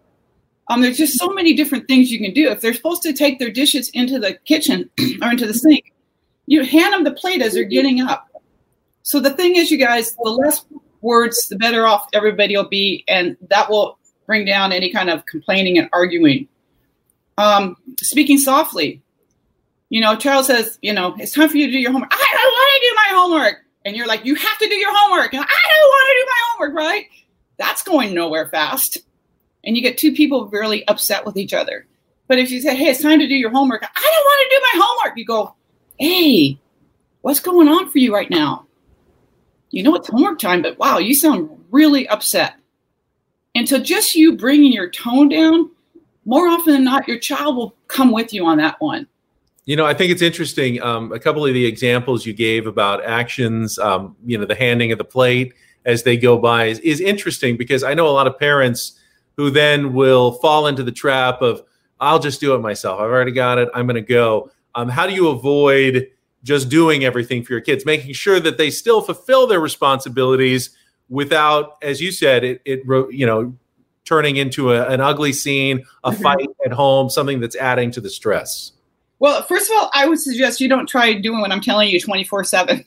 Um, 0.69 0.81
there's 0.81 0.97
just 0.97 1.17
so 1.17 1.29
many 1.29 1.53
different 1.53 1.87
things 1.87 2.11
you 2.11 2.19
can 2.19 2.33
do. 2.33 2.49
If 2.49 2.61
they're 2.61 2.73
supposed 2.73 3.01
to 3.03 3.13
take 3.13 3.39
their 3.39 3.49
dishes 3.49 3.89
into 3.89 4.19
the 4.19 4.35
kitchen 4.45 4.89
or 5.21 5.31
into 5.31 5.47
the 5.47 5.53
sink, 5.53 5.91
you 6.45 6.63
hand 6.63 6.93
them 6.93 7.03
the 7.03 7.11
plate 7.11 7.41
as 7.41 7.53
they're 7.53 7.63
getting 7.63 8.01
up. 8.01 8.27
So 9.01 9.19
the 9.19 9.31
thing 9.31 9.55
is, 9.55 9.71
you 9.71 9.77
guys, 9.77 10.15
the 10.15 10.29
less 10.29 10.65
words, 11.01 11.47
the 11.49 11.55
better 11.55 11.87
off 11.87 12.07
everybody 12.13 12.55
will 12.55 12.67
be, 12.67 13.03
and 13.07 13.35
that 13.49 13.69
will 13.69 13.97
bring 14.27 14.45
down 14.45 14.71
any 14.71 14.91
kind 14.91 15.09
of 15.09 15.25
complaining 15.25 15.79
and 15.79 15.89
arguing. 15.91 16.47
Um, 17.39 17.75
speaking 18.01 18.37
softly, 18.37 19.01
you 19.89 20.01
know, 20.01 20.15
Charles 20.15 20.47
says, 20.47 20.77
you 20.83 20.93
know, 20.93 21.15
it's 21.17 21.33
time 21.33 21.49
for 21.49 21.57
you 21.57 21.65
to 21.65 21.71
do 21.71 21.79
your 21.79 21.91
homework. 21.91 22.11
I 22.13 22.15
don't 22.33 22.51
want 22.51 22.69
to 22.75 22.87
do 22.87 22.95
my 22.95 23.21
homework. 23.21 23.65
And 23.85 23.95
you're 23.95 24.07
like, 24.07 24.25
you 24.25 24.35
have 24.35 24.57
to 24.59 24.67
do 24.67 24.75
your 24.75 24.95
homework. 24.95 25.33
And 25.33 25.43
I 25.43 25.47
don't 25.47 25.89
want 25.89 26.07
to 26.09 26.19
do 26.19 26.25
my 26.25 26.41
homework, 26.51 26.77
right? 26.77 27.05
That's 27.57 27.81
going 27.81 28.13
nowhere 28.13 28.47
fast. 28.49 28.99
And 29.63 29.75
you 29.75 29.83
get 29.83 29.97
two 29.97 30.13
people 30.13 30.47
really 30.47 30.87
upset 30.87 31.25
with 31.25 31.37
each 31.37 31.53
other. 31.53 31.85
But 32.27 32.39
if 32.39 32.51
you 32.51 32.61
say, 32.61 32.75
hey, 32.75 32.85
it's 32.85 33.01
time 33.01 33.19
to 33.19 33.27
do 33.27 33.35
your 33.35 33.49
homework, 33.49 33.83
I 33.83 33.87
don't 33.87 34.25
want 34.25 34.49
to 34.49 34.55
do 34.55 34.61
my 34.61 34.85
homework, 34.85 35.17
you 35.17 35.25
go, 35.25 35.55
hey, 35.99 36.59
what's 37.21 37.39
going 37.39 37.67
on 37.67 37.89
for 37.89 37.97
you 37.97 38.13
right 38.13 38.29
now? 38.29 38.65
You 39.71 39.83
know 39.83 39.95
it's 39.95 40.09
homework 40.09 40.39
time, 40.39 40.61
but 40.61 40.79
wow, 40.79 40.97
you 40.97 41.13
sound 41.13 41.49
really 41.71 42.07
upset. 42.07 42.55
And 43.55 43.67
so 43.67 43.79
just 43.79 44.15
you 44.15 44.35
bringing 44.37 44.71
your 44.71 44.89
tone 44.89 45.29
down, 45.29 45.71
more 46.25 46.47
often 46.47 46.73
than 46.73 46.83
not, 46.83 47.07
your 47.07 47.19
child 47.19 47.55
will 47.55 47.75
come 47.87 48.11
with 48.11 48.33
you 48.33 48.45
on 48.45 48.57
that 48.57 48.79
one. 48.79 49.07
You 49.65 49.75
know, 49.75 49.85
I 49.85 49.93
think 49.93 50.11
it's 50.11 50.21
interesting. 50.21 50.81
Um, 50.81 51.11
a 51.11 51.19
couple 51.19 51.45
of 51.45 51.53
the 51.53 51.65
examples 51.65 52.25
you 52.25 52.33
gave 52.33 52.65
about 52.67 53.03
actions, 53.03 53.77
um, 53.79 54.15
you 54.25 54.37
know, 54.37 54.45
the 54.45 54.55
handing 54.55 54.91
of 54.91 54.97
the 54.97 55.03
plate 55.03 55.53
as 55.85 56.03
they 56.03 56.17
go 56.17 56.37
by 56.37 56.65
is, 56.65 56.79
is 56.79 56.99
interesting 56.99 57.57
because 57.57 57.83
I 57.83 57.93
know 57.93 58.07
a 58.07 58.11
lot 58.11 58.27
of 58.27 58.37
parents 58.37 58.98
who 59.39 59.49
then 59.49 59.93
will 59.93 60.33
fall 60.33 60.67
into 60.67 60.83
the 60.83 60.91
trap 60.91 61.41
of, 61.41 61.63
I'll 61.97 62.19
just 62.19 62.41
do 62.41 62.55
it 62.55 62.59
myself. 62.59 62.99
I've 62.99 63.05
already 63.05 63.31
got 63.31 63.57
it. 63.57 63.69
I'm 63.73 63.87
going 63.87 63.95
to 63.95 64.01
go. 64.01 64.51
Um, 64.75 64.89
how 64.89 65.07
do 65.07 65.13
you 65.13 65.29
avoid 65.29 66.09
just 66.43 66.67
doing 66.67 67.05
everything 67.05 67.45
for 67.45 67.53
your 67.53 67.61
kids, 67.61 67.85
making 67.85 68.11
sure 68.11 68.41
that 68.41 68.57
they 68.57 68.69
still 68.69 68.99
fulfill 68.99 69.47
their 69.47 69.61
responsibilities 69.61 70.71
without, 71.07 71.77
as 71.81 72.01
you 72.01 72.11
said, 72.11 72.43
it, 72.43 72.61
it 72.65 72.81
you 73.13 73.25
know, 73.25 73.55
turning 74.03 74.35
into 74.35 74.73
a, 74.73 74.85
an 74.89 74.99
ugly 74.99 75.31
scene, 75.31 75.85
a 76.03 76.11
mm-hmm. 76.11 76.21
fight 76.21 76.47
at 76.65 76.73
home, 76.73 77.09
something 77.09 77.39
that's 77.39 77.55
adding 77.55 77.91
to 77.91 78.01
the 78.01 78.09
stress? 78.09 78.73
Well, 79.19 79.41
first 79.43 79.71
of 79.71 79.77
all, 79.77 79.89
I 79.93 80.05
would 80.05 80.19
suggest 80.19 80.59
you 80.59 80.67
don't 80.67 80.85
try 80.85 81.13
doing 81.13 81.39
what 81.39 81.53
I'm 81.53 81.61
telling 81.61 81.87
you 81.87 82.01
24 82.01 82.43
7 82.43 82.83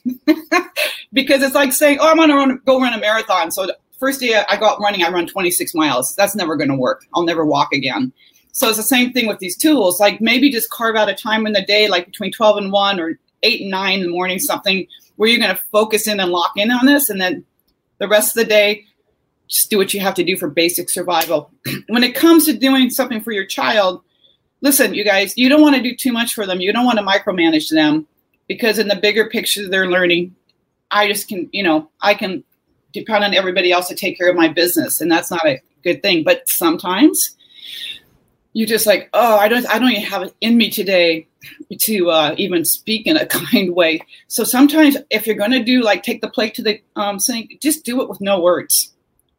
because 1.15 1.43
it's 1.43 1.55
like 1.55 1.73
saying, 1.73 1.97
oh, 1.99 2.11
I'm 2.11 2.19
going 2.19 2.51
to 2.51 2.57
go 2.67 2.79
run 2.79 2.93
a 2.93 2.99
marathon. 2.99 3.51
So, 3.51 3.71
first 4.03 4.21
day 4.21 4.43
I 4.49 4.57
go 4.57 4.67
out 4.67 4.81
running, 4.81 5.05
I 5.05 5.11
run 5.11 5.29
26 5.29 5.75
miles. 5.77 6.17
That's 6.17 6.35
never 6.35 6.57
going 6.57 6.71
to 6.71 6.75
work. 6.77 7.07
I'll 7.15 7.23
never 7.23 7.47
walk 7.47 7.73
again. 7.73 8.13
So, 8.51 8.69
it's 8.69 8.77
the 8.77 8.83
same 8.83 9.13
thing 9.13 9.29
with 9.29 9.39
these 9.39 9.57
tools. 9.57 10.01
Like 10.01 10.21
maybe 10.21 10.51
just 10.51 10.71
carve 10.71 10.97
out 10.97 11.09
a 11.09 11.15
time 11.15 11.47
in 11.47 11.53
the 11.53 11.63
day, 11.63 11.87
like 11.89 12.07
between 12.07 12.33
12 12.33 12.57
and 12.57 12.73
1 12.73 13.01
or 13.01 13.19
8 13.45 13.61
and 13.61 13.71
9 13.71 13.95
in 13.95 14.03
the 14.03 14.11
morning, 14.11 14.41
something 14.41 14.87
where 15.17 15.29
you're 15.29 15.39
going 15.39 15.55
to 15.55 15.63
focus 15.71 16.09
in 16.09 16.19
and 16.19 16.33
lock 16.33 16.53
in 16.57 16.73
on 16.73 16.85
this, 16.85 17.09
and 17.11 17.21
then 17.21 17.45
the 17.99 18.09
rest 18.09 18.37
of 18.37 18.43
the 18.43 18.49
day, 18.49 18.85
just 19.47 19.71
do 19.71 19.79
what 19.79 19.95
you 19.95 20.01
have 20.01 20.15
to 20.15 20.25
do 20.25 20.37
for 20.37 20.49
basic 20.49 20.91
survival. 20.91 21.53
when 21.89 22.03
it 22.03 22.17
comes 22.17 22.45
to 22.47 22.53
doing 22.53 22.91
something 22.91 23.21
for 23.21 23.31
your 23.31 23.47
child, 23.47 24.03
listen, 24.63 24.95
you 24.95 25.05
guys, 25.05 25.33
you 25.37 25.49
don't 25.49 25.63
want 25.63 25.77
to 25.77 25.83
do 25.83 25.95
too 25.95 26.11
much 26.13 26.35
for 26.35 26.45
them. 26.45 26.61
You 26.61 26.73
don't 26.73 26.85
want 26.85 26.99
to 26.99 27.05
micromanage 27.05 27.71
them 27.71 28.09
because 28.49 28.81
in 28.81 28.89
the 28.89 28.97
bigger 28.97 29.29
picture 29.29 29.69
they're 29.69 29.91
learning, 29.91 30.35
I 30.91 31.07
just 31.07 31.29
can, 31.29 31.49
you 31.53 31.63
know, 31.63 31.89
I 32.01 32.15
can 32.15 32.43
depend 32.93 33.25
on 33.25 33.35
everybody 33.35 33.73
else 33.73 33.89
to 33.89 33.95
take 33.95 34.19
care 34.19 34.29
of 34.29 34.37
my 34.37 34.49
business, 34.49 35.01
and 35.01 35.11
that's 35.11 35.31
not 35.31 35.47
a 35.47 35.61
good 35.83 36.03
thing. 36.03 36.25
But 36.25 36.43
sometimes 36.47 37.37
you 38.53 38.67
just 38.67 38.87
like, 38.87 39.09
oh, 39.15 39.37
I 39.37 39.49
don't, 39.49 39.67
I 39.69 39.79
don't 39.79 39.91
even 39.91 40.03
have 40.03 40.23
it 40.23 40.35
in 40.41 40.57
me 40.57 40.71
today 40.71 41.27
to 41.81 42.11
uh, 42.11 42.35
even 42.37 42.65
speak 42.65 43.07
in 43.07 43.17
a 43.17 43.27
kind 43.49 43.75
way. 43.75 44.01
So 44.29 44.45
sometimes 44.45 44.97
if 45.11 45.27
you're 45.27 45.37
going 45.37 45.53
to 45.53 45.65
do 45.65 45.83
like 45.83 46.03
take 46.03 46.21
the 46.21 46.29
plate 46.29 46.55
to 46.55 46.63
the 46.63 46.81
um, 46.97 47.19
sink, 47.19 47.61
just 47.61 47.85
do 47.85 48.03
it 48.03 48.09
with 48.09 48.21
no 48.21 48.41
words. 48.41 48.93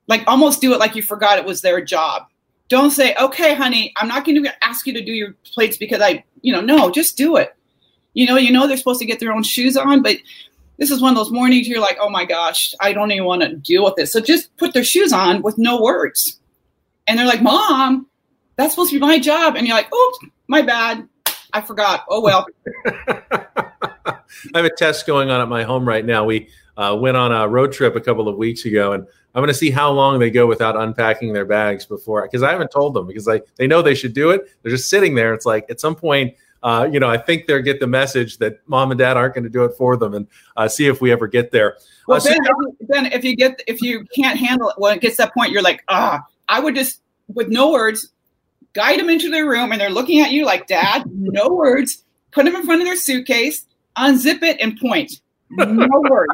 Like 0.08 0.24
almost 0.28 0.62
do 0.62 0.74
it 0.74 0.80
like 0.80 0.96
you 0.96 1.02
forgot 1.02 1.38
it 1.38 1.46
was 1.46 1.62
their 1.62 1.84
job 1.84 2.28
don't 2.74 2.92
say, 2.92 3.16
okay, 3.22 3.54
honey, 3.54 3.94
I'm 3.98 4.08
not 4.08 4.26
going 4.26 4.42
to 4.44 4.66
ask 4.66 4.88
you 4.88 4.94
to 4.94 5.04
do 5.04 5.12
your 5.12 5.36
plates 5.54 5.78
because 5.78 6.02
I, 6.02 6.24
you 6.42 6.52
know, 6.52 6.62
no, 6.62 6.90
just 6.90 7.18
do 7.18 7.38
it. 7.38 7.56
You 8.14 8.26
know, 8.26 8.38
you 8.38 8.52
know 8.52 8.68
they're 8.68 8.78
supposed 8.78 9.00
to 9.00 9.06
get 9.06 9.20
their 9.20 9.32
own 9.32 9.44
shoes 9.44 9.76
on, 9.78 10.02
but 10.02 10.18
this 10.78 10.92
is 10.92 11.02
one 11.02 11.12
of 11.12 11.16
those 11.16 11.32
mornings 11.32 11.68
you're 11.68 11.80
like, 11.80 11.98
oh 12.00 12.10
my 12.10 12.26
gosh, 12.26 12.74
I 12.80 12.94
don't 12.94 13.12
even 13.12 13.26
want 13.26 13.42
to 13.42 13.56
deal 13.56 13.84
with 13.84 13.96
this. 13.96 14.12
So 14.12 14.20
just 14.20 14.56
put 14.58 14.74
their 14.74 14.84
shoes 14.84 15.14
on 15.14 15.42
with 15.42 15.58
no 15.58 15.82
words. 15.82 16.40
And 17.08 17.20
they're 17.20 17.28
like, 17.28 17.42
Mom, 17.42 18.08
that's 18.56 18.74
supposed 18.74 18.92
to 18.92 18.98
be 18.98 19.06
my 19.06 19.20
job. 19.20 19.56
And 19.56 19.68
you're 19.68 19.76
like, 19.76 19.94
oops, 19.94 20.20
my 20.48 20.62
bad. 20.62 21.08
I 21.54 21.62
forgot. 21.62 22.06
Oh 22.10 22.22
well. 22.22 22.48
I 24.54 24.58
have 24.58 24.66
a 24.66 24.76
test 24.76 25.06
going 25.06 25.30
on 25.30 25.42
at 25.42 25.48
my 25.48 25.64
home 25.64 25.88
right 25.88 26.06
now. 26.06 26.26
We 26.26 26.50
uh, 26.78 26.98
went 27.00 27.18
on 27.18 27.32
a 27.32 27.48
road 27.48 27.72
trip 27.72 27.96
a 27.96 28.02
couple 28.02 28.28
of 28.28 28.38
weeks 28.38 28.66
ago, 28.66 28.94
and 28.94 29.06
I'm 29.36 29.42
going 29.42 29.48
to 29.48 29.54
see 29.54 29.72
how 29.72 29.92
long 29.92 30.20
they 30.20 30.30
go 30.30 30.48
without 30.48 30.76
unpacking 30.76 31.34
their 31.34 31.46
bags 31.46 31.86
before, 31.86 32.24
because 32.24 32.44
I 32.44 32.52
haven't 32.52 32.72
told 32.72 32.94
them 32.94 33.08
because 33.08 33.28
I 33.28 33.42
they 33.56 33.68
know 33.68 33.82
they 33.82 33.96
should 33.96 34.14
do 34.14 34.32
it. 34.32 34.50
They're 34.62 34.72
just 34.72 34.90
sitting 34.90 35.16
there. 35.16 35.34
It's 35.34 35.46
like 35.46 35.70
at 35.70 35.80
some 35.80 35.96
point, 35.96 36.36
uh, 36.64 36.88
you 36.92 37.00
know, 37.00 37.10
I 37.10 37.18
think 37.18 37.46
they'll 37.46 37.62
get 37.62 37.80
the 37.80 37.88
message 37.88 38.38
that 38.38 38.60
mom 38.68 38.92
and 38.92 38.98
dad 38.98 39.18
aren't 39.18 39.36
going 39.36 39.44
to 39.44 39.50
do 39.50 39.66
it 39.66 39.74
for 39.78 39.96
them, 39.98 40.14
and 40.14 40.28
uh, 40.58 40.68
see 40.68 40.88
if 40.88 41.02
we 41.02 41.12
ever 41.12 41.28
get 41.28 41.52
there. 41.52 41.78
Well, 42.08 42.20
uh, 42.20 42.24
ben, 42.24 42.38
so- 42.44 42.76
ben, 42.88 43.06
if 43.08 43.24
you 43.24 43.36
get 43.36 43.62
if 43.68 43.82
you 43.82 44.06
can't 44.16 44.40
handle 44.40 44.70
it 44.70 44.76
when 44.78 44.96
it 44.96 45.02
gets 45.02 45.18
that 45.18 45.34
point, 45.34 45.52
you're 45.52 45.62
like, 45.62 45.84
ah, 45.90 46.22
I 46.50 46.60
would 46.60 46.76
just 46.76 47.02
with 47.28 47.50
no 47.50 47.72
words 47.72 48.12
guide 48.74 49.00
them 49.00 49.10
into 49.10 49.30
their 49.30 49.48
room, 49.48 49.72
and 49.72 49.80
they're 49.80 49.90
looking 49.90 50.22
at 50.22 50.32
you 50.32 50.46
like, 50.46 50.68
Dad, 50.68 51.04
no 51.08 51.50
words. 51.50 52.04
Put 52.32 52.46
them 52.46 52.56
in 52.56 52.66
front 52.66 52.82
of 52.82 52.88
their 52.88 52.96
suitcase, 52.96 53.68
unzip 53.96 54.42
it, 54.42 54.58
and 54.60 54.76
point. 54.80 55.22
No 55.52 55.88
words 56.10 56.34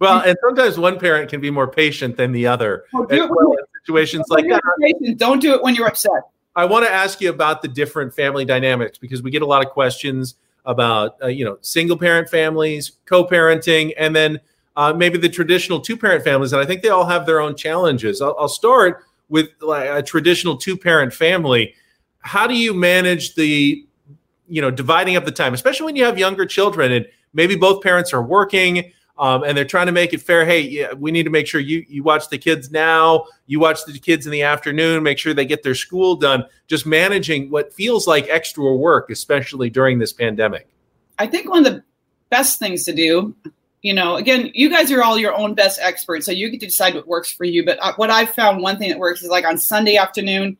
well, 0.00 0.20
and 0.20 0.36
sometimes 0.44 0.78
one 0.78 0.98
parent 0.98 1.28
can 1.30 1.40
be 1.40 1.50
more 1.50 1.66
patient 1.66 2.16
than 2.16 2.32
the 2.32 2.46
other. 2.46 2.84
Oh, 2.94 3.06
well 3.10 3.56
situations 3.84 4.26
like 4.28 4.44
that. 4.48 4.60
Patient. 4.80 5.18
Don't 5.18 5.40
do 5.40 5.54
it 5.54 5.62
when 5.62 5.74
you're 5.74 5.88
upset. 5.88 6.22
I 6.56 6.64
want 6.64 6.86
to 6.86 6.92
ask 6.92 7.20
you 7.20 7.30
about 7.30 7.62
the 7.62 7.68
different 7.68 8.14
family 8.14 8.44
dynamics 8.44 8.98
because 8.98 9.22
we 9.22 9.30
get 9.30 9.42
a 9.42 9.46
lot 9.46 9.64
of 9.64 9.70
questions 9.70 10.34
about 10.64 11.16
uh, 11.22 11.28
you 11.28 11.44
know 11.44 11.58
single 11.60 11.96
parent 11.96 12.28
families, 12.28 12.92
co-parenting, 13.06 13.92
and 13.96 14.14
then 14.14 14.40
uh, 14.76 14.92
maybe 14.92 15.18
the 15.18 15.28
traditional 15.28 15.80
two 15.80 15.96
parent 15.96 16.22
families. 16.22 16.52
And 16.52 16.62
I 16.62 16.64
think 16.64 16.82
they 16.82 16.88
all 16.88 17.06
have 17.06 17.26
their 17.26 17.40
own 17.40 17.56
challenges. 17.56 18.20
I'll, 18.22 18.36
I'll 18.38 18.48
start 18.48 19.04
with 19.28 19.48
like, 19.60 19.88
a 19.90 20.02
traditional 20.02 20.56
two 20.56 20.76
parent 20.76 21.12
family. 21.12 21.74
How 22.20 22.46
do 22.46 22.54
you 22.54 22.74
manage 22.74 23.34
the 23.34 23.84
you 24.48 24.62
know 24.62 24.70
dividing 24.70 25.16
up 25.16 25.24
the 25.24 25.32
time, 25.32 25.54
especially 25.54 25.86
when 25.86 25.96
you 25.96 26.04
have 26.04 26.18
younger 26.18 26.46
children 26.46 26.92
and 26.92 27.06
maybe 27.32 27.56
both 27.56 27.82
parents 27.82 28.12
are 28.12 28.22
working? 28.22 28.92
Um, 29.18 29.42
and 29.42 29.58
they're 29.58 29.64
trying 29.64 29.86
to 29.86 29.92
make 29.92 30.14
it 30.14 30.22
fair. 30.22 30.44
Hey, 30.44 30.60
yeah, 30.60 30.92
we 30.92 31.10
need 31.10 31.24
to 31.24 31.30
make 31.30 31.48
sure 31.48 31.60
you 31.60 31.84
you 31.88 32.04
watch 32.04 32.28
the 32.28 32.38
kids 32.38 32.70
now. 32.70 33.24
You 33.46 33.58
watch 33.58 33.84
the 33.84 33.98
kids 33.98 34.26
in 34.26 34.32
the 34.32 34.42
afternoon. 34.42 35.02
Make 35.02 35.18
sure 35.18 35.34
they 35.34 35.44
get 35.44 35.64
their 35.64 35.74
school 35.74 36.14
done. 36.14 36.44
Just 36.68 36.86
managing 36.86 37.50
what 37.50 37.74
feels 37.74 38.06
like 38.06 38.28
extra 38.28 38.72
work, 38.76 39.10
especially 39.10 39.70
during 39.70 39.98
this 39.98 40.12
pandemic. 40.12 40.68
I 41.18 41.26
think 41.26 41.50
one 41.50 41.66
of 41.66 41.72
the 41.72 41.82
best 42.30 42.60
things 42.60 42.84
to 42.84 42.94
do, 42.94 43.34
you 43.82 43.92
know, 43.92 44.14
again, 44.14 44.52
you 44.54 44.70
guys 44.70 44.92
are 44.92 45.02
all 45.02 45.18
your 45.18 45.34
own 45.34 45.54
best 45.54 45.80
experts, 45.82 46.24
so 46.24 46.30
you 46.30 46.48
get 46.48 46.60
to 46.60 46.66
decide 46.66 46.94
what 46.94 47.08
works 47.08 47.32
for 47.32 47.44
you. 47.44 47.64
But 47.64 47.78
uh, 47.80 47.94
what 47.96 48.10
I've 48.10 48.30
found, 48.30 48.62
one 48.62 48.78
thing 48.78 48.90
that 48.90 49.00
works 49.00 49.22
is 49.22 49.30
like 49.30 49.44
on 49.44 49.58
Sunday 49.58 49.96
afternoon, 49.96 50.56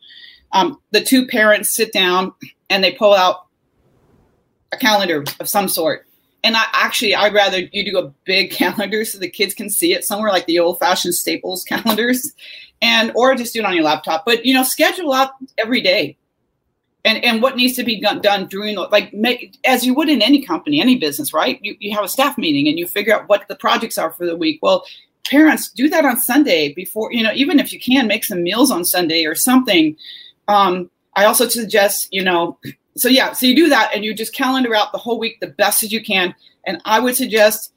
um, 0.51 0.81
the 0.91 1.01
two 1.01 1.29
parents 1.29 1.77
sit 1.77 1.93
down 1.93 2.33
and 2.71 2.83
they 2.83 2.91
pull 2.91 3.15
out 3.15 3.47
a 4.73 4.77
calendar 4.77 5.25
of 5.39 5.49
some 5.49 5.69
sort 5.69 6.08
and 6.45 6.57
I 6.57 6.65
actually 6.73 7.15
I'd 7.15 7.35
rather 7.35 7.61
you 7.73 7.85
do 7.85 7.99
a 7.99 8.13
big 8.25 8.51
calendar 8.53 9.05
so 9.05 9.19
the 9.19 9.29
kids 9.29 9.55
can 9.55 9.71
see 9.71 9.93
it 9.93 10.05
somewhere 10.05 10.31
like 10.31 10.47
the 10.47 10.59
old 10.59 10.79
fashioned 10.79 11.15
Staples 11.15 11.65
calendars, 11.65 12.33
and 12.81 13.13
or 13.15 13.35
just 13.35 13.53
do 13.53 13.61
it 13.61 13.65
on 13.65 13.75
your 13.75 13.85
laptop. 13.85 14.25
But 14.25 14.45
you 14.45 14.55
know, 14.55 14.63
schedule 14.63 15.13
out 15.13 15.33
every 15.57 15.81
day, 15.81 16.17
and 17.05 17.23
and 17.25 17.43
what 17.43 17.57
needs 17.57 17.77
to 17.77 17.85
be 17.85 18.01
done, 18.01 18.47
during 18.49 18.77
the, 18.77 18.83
like 18.83 19.13
make 19.13 19.59
as 19.65 19.85
you 19.85 19.95
would 19.95 20.09
in 20.09 20.23
any 20.23 20.43
company, 20.43 20.81
any 20.81 20.97
business, 20.97 21.33
right? 21.33 21.59
You 21.63 21.77
you 21.81 21.95
have 21.95 22.05
a 22.05 22.09
staff 22.09 22.39
meeting 22.39 22.69
and 22.69 22.79
you 22.79 22.87
figure 22.87 23.15
out 23.15 23.29
what 23.29 23.47
the 23.49 23.57
projects 23.57 23.99
are 23.99 24.13
for 24.13 24.27
the 24.27 24.37
week. 24.37 24.61
Well, 24.63 24.85
parents 25.27 25.71
do 25.71 25.89
that 25.91 26.05
on 26.05 26.19
Sunday 26.19 26.73
before 26.73 27.13
you 27.13 27.23
know 27.23 27.33
even 27.35 27.59
if 27.59 27.73
you 27.73 27.81
can 27.81 28.07
make 28.07 28.25
some 28.25 28.43
meals 28.43 28.71
on 28.71 28.85
Sunday 28.85 29.25
or 29.25 29.35
something. 29.35 29.97
Um, 30.47 30.91
I 31.15 31.25
also 31.25 31.49
suggest 31.49 32.09
you 32.13 32.23
know 32.23 32.59
so 32.99 33.09
yeah, 33.09 33.33
so 33.33 33.47
you 33.47 33.55
do 33.55 33.69
that 33.69 33.91
and 33.95 34.05
you 34.05 34.15
just 34.15 34.35
calendar 34.35 34.75
out 34.75 34.93
the 34.93 34.99
whole 34.99 35.19
week 35.19 35.41
the 35.41 35.49
best 35.49 35.83
as 35.83 35.93
you 35.93 36.03
can. 36.03 36.35
And 36.67 36.81
I 36.85 37.01
would 37.01 37.17
suggest 37.17 37.73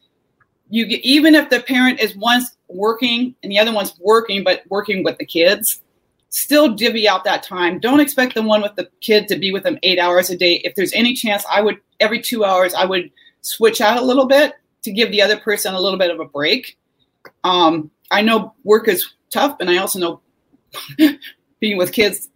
you 0.70 0.86
get 0.86 1.02
even 1.02 1.36
if 1.36 1.50
the 1.50 1.60
parent 1.60 2.00
is 2.00 2.16
once 2.16 2.56
working 2.70 3.36
and 3.44 3.52
the 3.52 3.60
other 3.60 3.74
one's 3.74 3.94
working 4.00 4.44
but 4.44 4.64
working 4.70 5.04
with 5.04 5.18
the 5.18 5.26
kids, 5.26 5.82
still 6.30 6.74
divvy 6.74 7.08
out 7.08 7.24
that 7.26 7.44
time. 7.44 7.80
Don't 7.80 8.00
expect 8.00 8.34
the 8.34 8.42
one 8.42 8.62
with 8.62 8.76
the 8.76 8.90
kid 9.02 9.28
to 9.28 9.38
be 9.38 9.52
with 9.52 9.64
them 9.64 9.78
eight 9.84 10.00
hours 10.00 10.30
a 10.30 10.38
day. 10.38 10.56
If 10.64 10.76
there's 10.76 10.94
any 10.94 11.14
chance, 11.14 11.46
I 11.52 11.62
would 11.62 11.78
every 12.00 12.22
two 12.22 12.44
hours 12.44 12.74
I 12.74 12.86
would 12.86 13.12
switch 13.42 13.82
out 13.82 13.98
a 13.98 14.06
little 14.06 14.26
bit 14.26 14.54
to 14.84 14.92
give 14.92 15.12
the 15.12 15.22
other 15.22 15.38
person 15.38 15.74
a 15.74 15.80
little 15.80 16.00
bit 16.00 16.10
of 16.10 16.20
a 16.20 16.26
break. 16.26 16.78
Um, 17.44 17.92
I 18.10 18.22
know 18.22 18.54
work 18.64 18.88
is 18.88 19.08
tough, 19.30 19.58
and 19.60 19.70
I 19.70 19.78
also 19.78 20.00
know 20.00 20.22
being 21.60 21.78
with 21.78 21.92
kids 21.92 22.30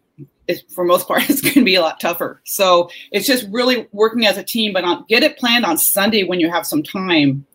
it, 0.47 0.63
for 0.69 0.83
most 0.83 1.07
part, 1.07 1.23
it's 1.29 1.41
going 1.41 1.53
to 1.53 1.63
be 1.63 1.75
a 1.75 1.81
lot 1.81 1.99
tougher. 1.99 2.41
So 2.45 2.89
it's 3.11 3.27
just 3.27 3.47
really 3.51 3.87
working 3.91 4.25
as 4.25 4.37
a 4.37 4.43
team, 4.43 4.73
but 4.73 4.83
on, 4.83 5.05
get 5.07 5.23
it 5.23 5.37
planned 5.37 5.65
on 5.65 5.77
Sunday 5.77 6.23
when 6.23 6.39
you 6.39 6.49
have 6.49 6.65
some 6.65 6.83
time. 6.83 7.45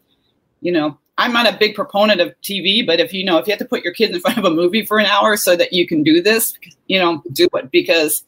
You 0.61 0.73
know, 0.73 0.99
I'm 1.21 1.33
not 1.33 1.53
a 1.53 1.57
big 1.57 1.75
proponent 1.75 2.21
of 2.21 2.35
TV, 2.43 2.87
but 2.87 3.01
if 3.01 3.13
you 3.13 3.25
know, 3.25 3.39
if 3.39 3.47
you 3.47 3.53
have 3.53 3.59
to 3.59 3.65
put 3.65 3.85
your 3.85 3.93
kids 3.93 4.15
in 4.15 4.21
front 4.21 4.39
of 4.39 4.45
a 4.45 4.51
movie 4.51 4.85
for 4.85 4.99
an 4.99 5.07
hour 5.07 5.37
so 5.37 5.57
that 5.57 5.73
you 5.73 5.87
can 5.87 6.03
do 6.03 6.23
this, 6.23 6.55
you 6.87 6.99
know, 6.99 7.23
do 7.33 7.49
it 7.55 7.71
because 7.71 8.25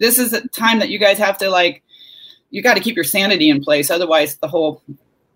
this 0.00 0.18
is 0.18 0.32
a 0.32 0.46
time 0.48 0.78
that 0.80 0.88
you 0.88 0.98
guys 0.98 1.18
have 1.18 1.38
to 1.38 1.50
like, 1.50 1.82
you 2.50 2.62
got 2.62 2.74
to 2.74 2.80
keep 2.80 2.96
your 2.96 3.04
sanity 3.04 3.48
in 3.48 3.62
place. 3.62 3.90
Otherwise, 3.90 4.36
the 4.38 4.48
whole 4.48 4.82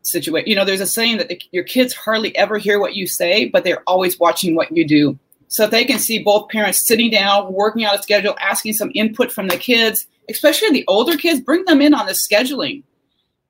situation, 0.02 0.48
you 0.48 0.54
know, 0.54 0.64
there's 0.64 0.80
a 0.80 0.86
saying 0.86 1.18
that 1.18 1.28
the, 1.28 1.40
your 1.52 1.64
kids 1.64 1.94
hardly 1.94 2.36
ever 2.36 2.58
hear 2.58 2.80
what 2.80 2.94
you 2.94 3.06
say, 3.06 3.48
but 3.48 3.64
they're 3.64 3.82
always 3.86 4.18
watching 4.18 4.54
what 4.54 4.74
you 4.76 4.86
do. 4.86 5.18
So 5.50 5.66
they 5.66 5.84
can 5.84 5.98
see 5.98 6.22
both 6.22 6.48
parents 6.48 6.86
sitting 6.86 7.10
down, 7.10 7.52
working 7.52 7.84
out 7.84 7.98
a 7.98 8.02
schedule, 8.02 8.36
asking 8.40 8.74
some 8.74 8.92
input 8.94 9.32
from 9.32 9.48
the 9.48 9.56
kids, 9.56 10.06
especially 10.30 10.70
the 10.70 10.84
older 10.86 11.16
kids, 11.16 11.40
bring 11.40 11.64
them 11.64 11.82
in 11.82 11.92
on 11.92 12.06
the 12.06 12.12
scheduling. 12.12 12.84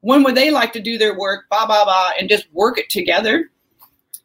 When 0.01 0.23
would 0.23 0.35
they 0.35 0.51
like 0.51 0.73
to 0.73 0.81
do 0.81 0.97
their 0.97 1.19
work, 1.19 1.45
blah, 1.51 1.67
blah, 1.67 1.85
blah, 1.85 2.13
and 2.19 2.27
just 2.27 2.51
work 2.53 2.79
it 2.79 2.89
together? 2.89 3.51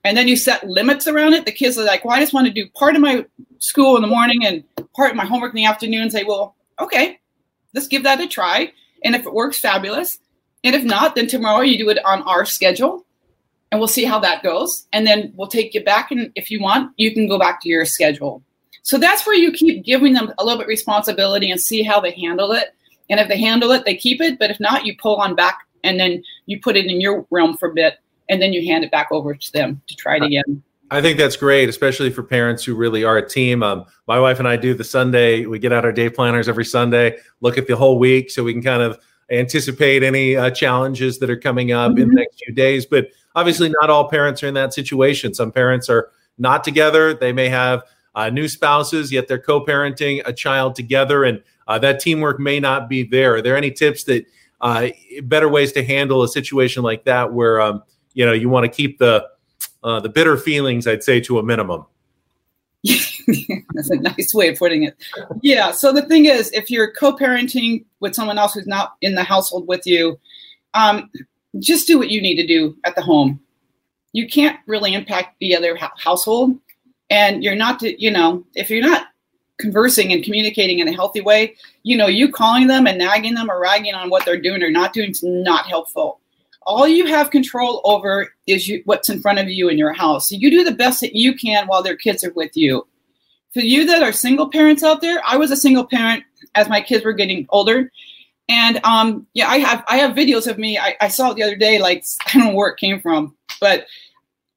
And 0.05 0.15
then 0.15 0.29
you 0.29 0.37
set 0.37 0.65
limits 0.65 1.05
around 1.05 1.33
it. 1.33 1.45
The 1.45 1.51
kids 1.51 1.77
are 1.77 1.83
like, 1.83 2.05
well, 2.05 2.15
I 2.15 2.21
just 2.21 2.33
want 2.33 2.47
to 2.47 2.53
do 2.53 2.69
part 2.69 2.95
of 2.95 3.01
my 3.01 3.25
school 3.59 3.97
in 3.97 4.01
the 4.01 4.07
morning 4.07 4.45
and 4.45 4.63
part 4.95 5.11
of 5.11 5.17
my 5.17 5.25
homework 5.25 5.51
in 5.51 5.57
the 5.57 5.65
afternoon. 5.65 6.09
Say, 6.09 6.23
well, 6.23 6.55
okay, 6.79 7.19
let's 7.73 7.87
give 7.87 8.03
that 8.03 8.21
a 8.21 8.27
try. 8.27 8.71
And 9.03 9.15
if 9.15 9.25
it 9.25 9.33
works, 9.33 9.59
fabulous. 9.59 10.17
And 10.63 10.75
if 10.75 10.85
not, 10.85 11.15
then 11.15 11.27
tomorrow 11.27 11.61
you 11.61 11.77
do 11.77 11.89
it 11.89 12.03
on 12.05 12.21
our 12.21 12.45
schedule 12.45 13.04
and 13.71 13.79
we'll 13.79 13.87
see 13.87 14.05
how 14.05 14.19
that 14.19 14.43
goes. 14.43 14.87
And 14.93 15.05
then 15.05 15.33
we'll 15.35 15.47
take 15.47 15.73
you 15.73 15.83
back. 15.83 16.11
And 16.11 16.31
if 16.35 16.49
you 16.49 16.61
want, 16.61 16.91
you 16.97 17.13
can 17.13 17.27
go 17.27 17.37
back 17.37 17.61
to 17.61 17.69
your 17.69 17.85
schedule. 17.85 18.43
So 18.83 18.97
that's 18.97 19.25
where 19.25 19.35
you 19.35 19.51
keep 19.51 19.83
giving 19.83 20.13
them 20.13 20.31
a 20.37 20.45
little 20.45 20.59
bit 20.59 20.67
responsibility 20.67 21.49
and 21.49 21.59
see 21.59 21.81
how 21.81 21.99
they 21.99 22.11
handle 22.11 22.51
it. 22.51 22.75
And 23.09 23.19
if 23.19 23.27
they 23.27 23.39
handle 23.39 23.71
it, 23.71 23.85
they 23.85 23.95
keep 23.95 24.21
it. 24.21 24.37
But 24.39 24.51
if 24.51 24.59
not, 24.59 24.85
you 24.85 24.95
pull 24.97 25.15
on 25.17 25.35
back 25.35 25.59
and 25.83 25.99
then 25.99 26.23
you 26.45 26.59
put 26.59 26.77
it 26.77 26.85
in 26.85 27.01
your 27.01 27.25
realm 27.31 27.57
for 27.57 27.69
a 27.69 27.73
bit 27.73 27.95
and 28.29 28.41
then 28.41 28.53
you 28.53 28.65
hand 28.65 28.83
it 28.83 28.91
back 28.91 29.07
over 29.11 29.33
to 29.33 29.51
them 29.53 29.81
to 29.87 29.95
try 29.95 30.17
it 30.17 30.23
again. 30.23 30.63
I 30.91 31.01
think 31.01 31.17
that's 31.17 31.35
great, 31.35 31.67
especially 31.67 32.11
for 32.11 32.21
parents 32.21 32.63
who 32.63 32.75
really 32.75 33.03
are 33.03 33.17
a 33.17 33.27
team. 33.27 33.63
Um, 33.63 33.85
my 34.07 34.19
wife 34.19 34.37
and 34.39 34.47
I 34.47 34.55
do 34.55 34.73
the 34.75 34.83
Sunday, 34.83 35.45
we 35.45 35.57
get 35.57 35.73
out 35.73 35.83
our 35.83 35.91
day 35.91 36.09
planners 36.09 36.47
every 36.47 36.65
Sunday, 36.65 37.17
look 37.41 37.57
at 37.57 37.67
the 37.67 37.75
whole 37.75 37.97
week 37.97 38.29
so 38.29 38.43
we 38.43 38.53
can 38.53 38.61
kind 38.61 38.83
of 38.83 38.99
anticipate 39.31 40.03
any 40.03 40.35
uh, 40.35 40.51
challenges 40.51 41.17
that 41.19 41.29
are 41.29 41.39
coming 41.39 41.71
up 41.71 41.91
mm-hmm. 41.91 42.01
in 42.01 42.07
the 42.07 42.11
mm-hmm. 42.11 42.19
next 42.19 42.43
few 42.45 42.53
days. 42.53 42.85
But 42.85 43.07
obviously, 43.35 43.69
not 43.81 43.89
all 43.89 44.09
parents 44.09 44.41
are 44.43 44.47
in 44.47 44.53
that 44.55 44.73
situation. 44.73 45.33
Some 45.33 45.51
parents 45.51 45.89
are 45.89 46.09
not 46.37 46.63
together. 46.63 47.13
They 47.13 47.33
may 47.33 47.49
have 47.49 47.83
uh, 48.15 48.29
new 48.29 48.47
spouses, 48.47 49.11
yet 49.11 49.27
they're 49.27 49.39
co 49.39 49.63
parenting 49.63 50.21
a 50.25 50.33
child 50.33 50.75
together, 50.75 51.23
and 51.23 51.43
uh, 51.67 51.79
that 51.79 51.99
teamwork 51.99 52.39
may 52.39 52.59
not 52.59 52.89
be 52.89 53.03
there. 53.03 53.35
Are 53.35 53.41
there 53.41 53.57
any 53.57 53.71
tips 53.71 54.05
that 54.05 54.25
uh, 54.61 54.87
better 55.23 55.49
ways 55.49 55.71
to 55.73 55.83
handle 55.83 56.23
a 56.23 56.27
situation 56.27 56.81
like 56.81 57.03
that 57.05 57.33
where 57.33 57.61
um, 57.61 57.83
you 58.13 58.25
know 58.25 58.33
you 58.33 58.49
want 58.49 58.63
to 58.63 58.69
keep 58.69 58.99
the 58.99 59.27
uh, 59.85 59.99
the 59.99 60.09
bitter 60.09 60.35
feelings, 60.35 60.87
I'd 60.87 61.03
say, 61.03 61.21
to 61.21 61.37
a 61.37 61.43
minimum. 61.43 61.85
That's 62.83 63.89
a 63.89 63.97
nice 63.97 64.33
way 64.33 64.49
of 64.49 64.57
putting 64.57 64.83
it. 64.83 64.95
Yeah. 65.41 65.71
So 65.71 65.93
the 65.93 66.01
thing 66.01 66.25
is, 66.25 66.51
if 66.51 66.71
you're 66.71 66.91
co-parenting 66.91 67.85
with 67.99 68.15
someone 68.15 68.37
else 68.37 68.55
who's 68.55 68.67
not 68.67 68.95
in 69.01 69.15
the 69.15 69.23
household 69.23 69.67
with 69.67 69.85
you, 69.85 70.19
um, 70.73 71.09
just 71.59 71.87
do 71.87 71.97
what 71.97 72.09
you 72.09 72.21
need 72.21 72.35
to 72.35 72.47
do 72.47 72.77
at 72.83 72.95
the 72.95 73.01
home. 73.01 73.39
You 74.13 74.27
can't 74.27 74.59
really 74.67 74.93
impact 74.93 75.39
the 75.39 75.55
other 75.55 75.77
household, 75.97 76.57
and 77.09 77.43
you're 77.43 77.55
not 77.55 77.79
to, 77.81 78.01
you 78.01 78.11
know, 78.11 78.45
if 78.55 78.69
you're 78.69 78.81
not 78.81 79.07
conversing 79.57 80.11
and 80.11 80.23
communicating 80.23 80.79
in 80.79 80.87
a 80.87 80.93
healthy 80.93 81.21
way, 81.21 81.55
you 81.83 81.95
know, 81.95 82.07
you 82.07 82.31
calling 82.31 82.67
them 82.67 82.87
and 82.87 82.97
nagging 82.97 83.35
them 83.35 83.49
or 83.49 83.59
ragging 83.59 83.93
on 83.93 84.09
what 84.09 84.25
they're 84.25 84.39
doing 84.39 84.61
or 84.63 84.69
not 84.69 84.93
doing 84.93 85.11
is 85.11 85.23
not 85.23 85.65
helpful. 85.65 86.19
All 86.63 86.87
you 86.87 87.05
have 87.05 87.29
control 87.29 87.81
over 87.85 88.33
is 88.47 88.67
you, 88.67 88.81
what's 88.85 89.07
in 89.07 89.21
front 89.21 89.39
of 89.39 89.49
you 89.49 89.69
in 89.69 89.77
your 89.77 89.93
house. 89.93 90.29
So 90.29 90.35
you 90.35 90.49
do 90.49 90.63
the 90.63 90.71
best 90.71 90.99
that 91.01 91.15
you 91.15 91.35
can 91.35 91.67
while 91.67 91.83
their 91.83 91.95
kids 91.95 92.23
are 92.23 92.33
with 92.33 92.57
you. 92.57 92.87
For 93.53 93.59
you 93.61 93.85
that 93.85 94.03
are 94.03 94.11
single 94.11 94.49
parents 94.49 94.83
out 94.83 94.99
there, 94.99 95.21
I 95.25 95.37
was 95.37 95.51
a 95.51 95.55
single 95.55 95.85
parent 95.85 96.23
as 96.55 96.67
my 96.67 96.81
kids 96.81 97.05
were 97.05 97.13
getting 97.13 97.45
older. 97.49 97.91
And 98.47 98.79
um, 98.83 99.25
yeah, 99.33 99.49
I 99.49 99.57
have 99.57 99.83
I 99.87 99.97
have 99.97 100.15
videos 100.15 100.47
of 100.47 100.57
me. 100.57 100.77
I, 100.77 100.95
I 101.01 101.07
saw 101.07 101.31
it 101.31 101.35
the 101.35 101.43
other 101.43 101.55
day, 101.55 101.79
like 101.79 102.05
I 102.27 102.37
don't 102.37 102.49
know 102.49 102.55
where 102.55 102.69
it 102.69 102.77
came 102.77 102.99
from, 103.01 103.35
but 103.59 103.87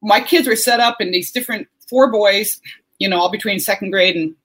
my 0.01 0.21
kids 0.21 0.47
were 0.47 0.55
set 0.55 0.79
up 0.79 1.01
in 1.01 1.11
these 1.11 1.31
different 1.31 1.67
four 1.89 2.11
boys, 2.11 2.59
you 2.99 3.09
know, 3.09 3.19
all 3.19 3.31
between 3.31 3.59
second 3.59 3.91
grade 3.91 4.15
and 4.15 4.35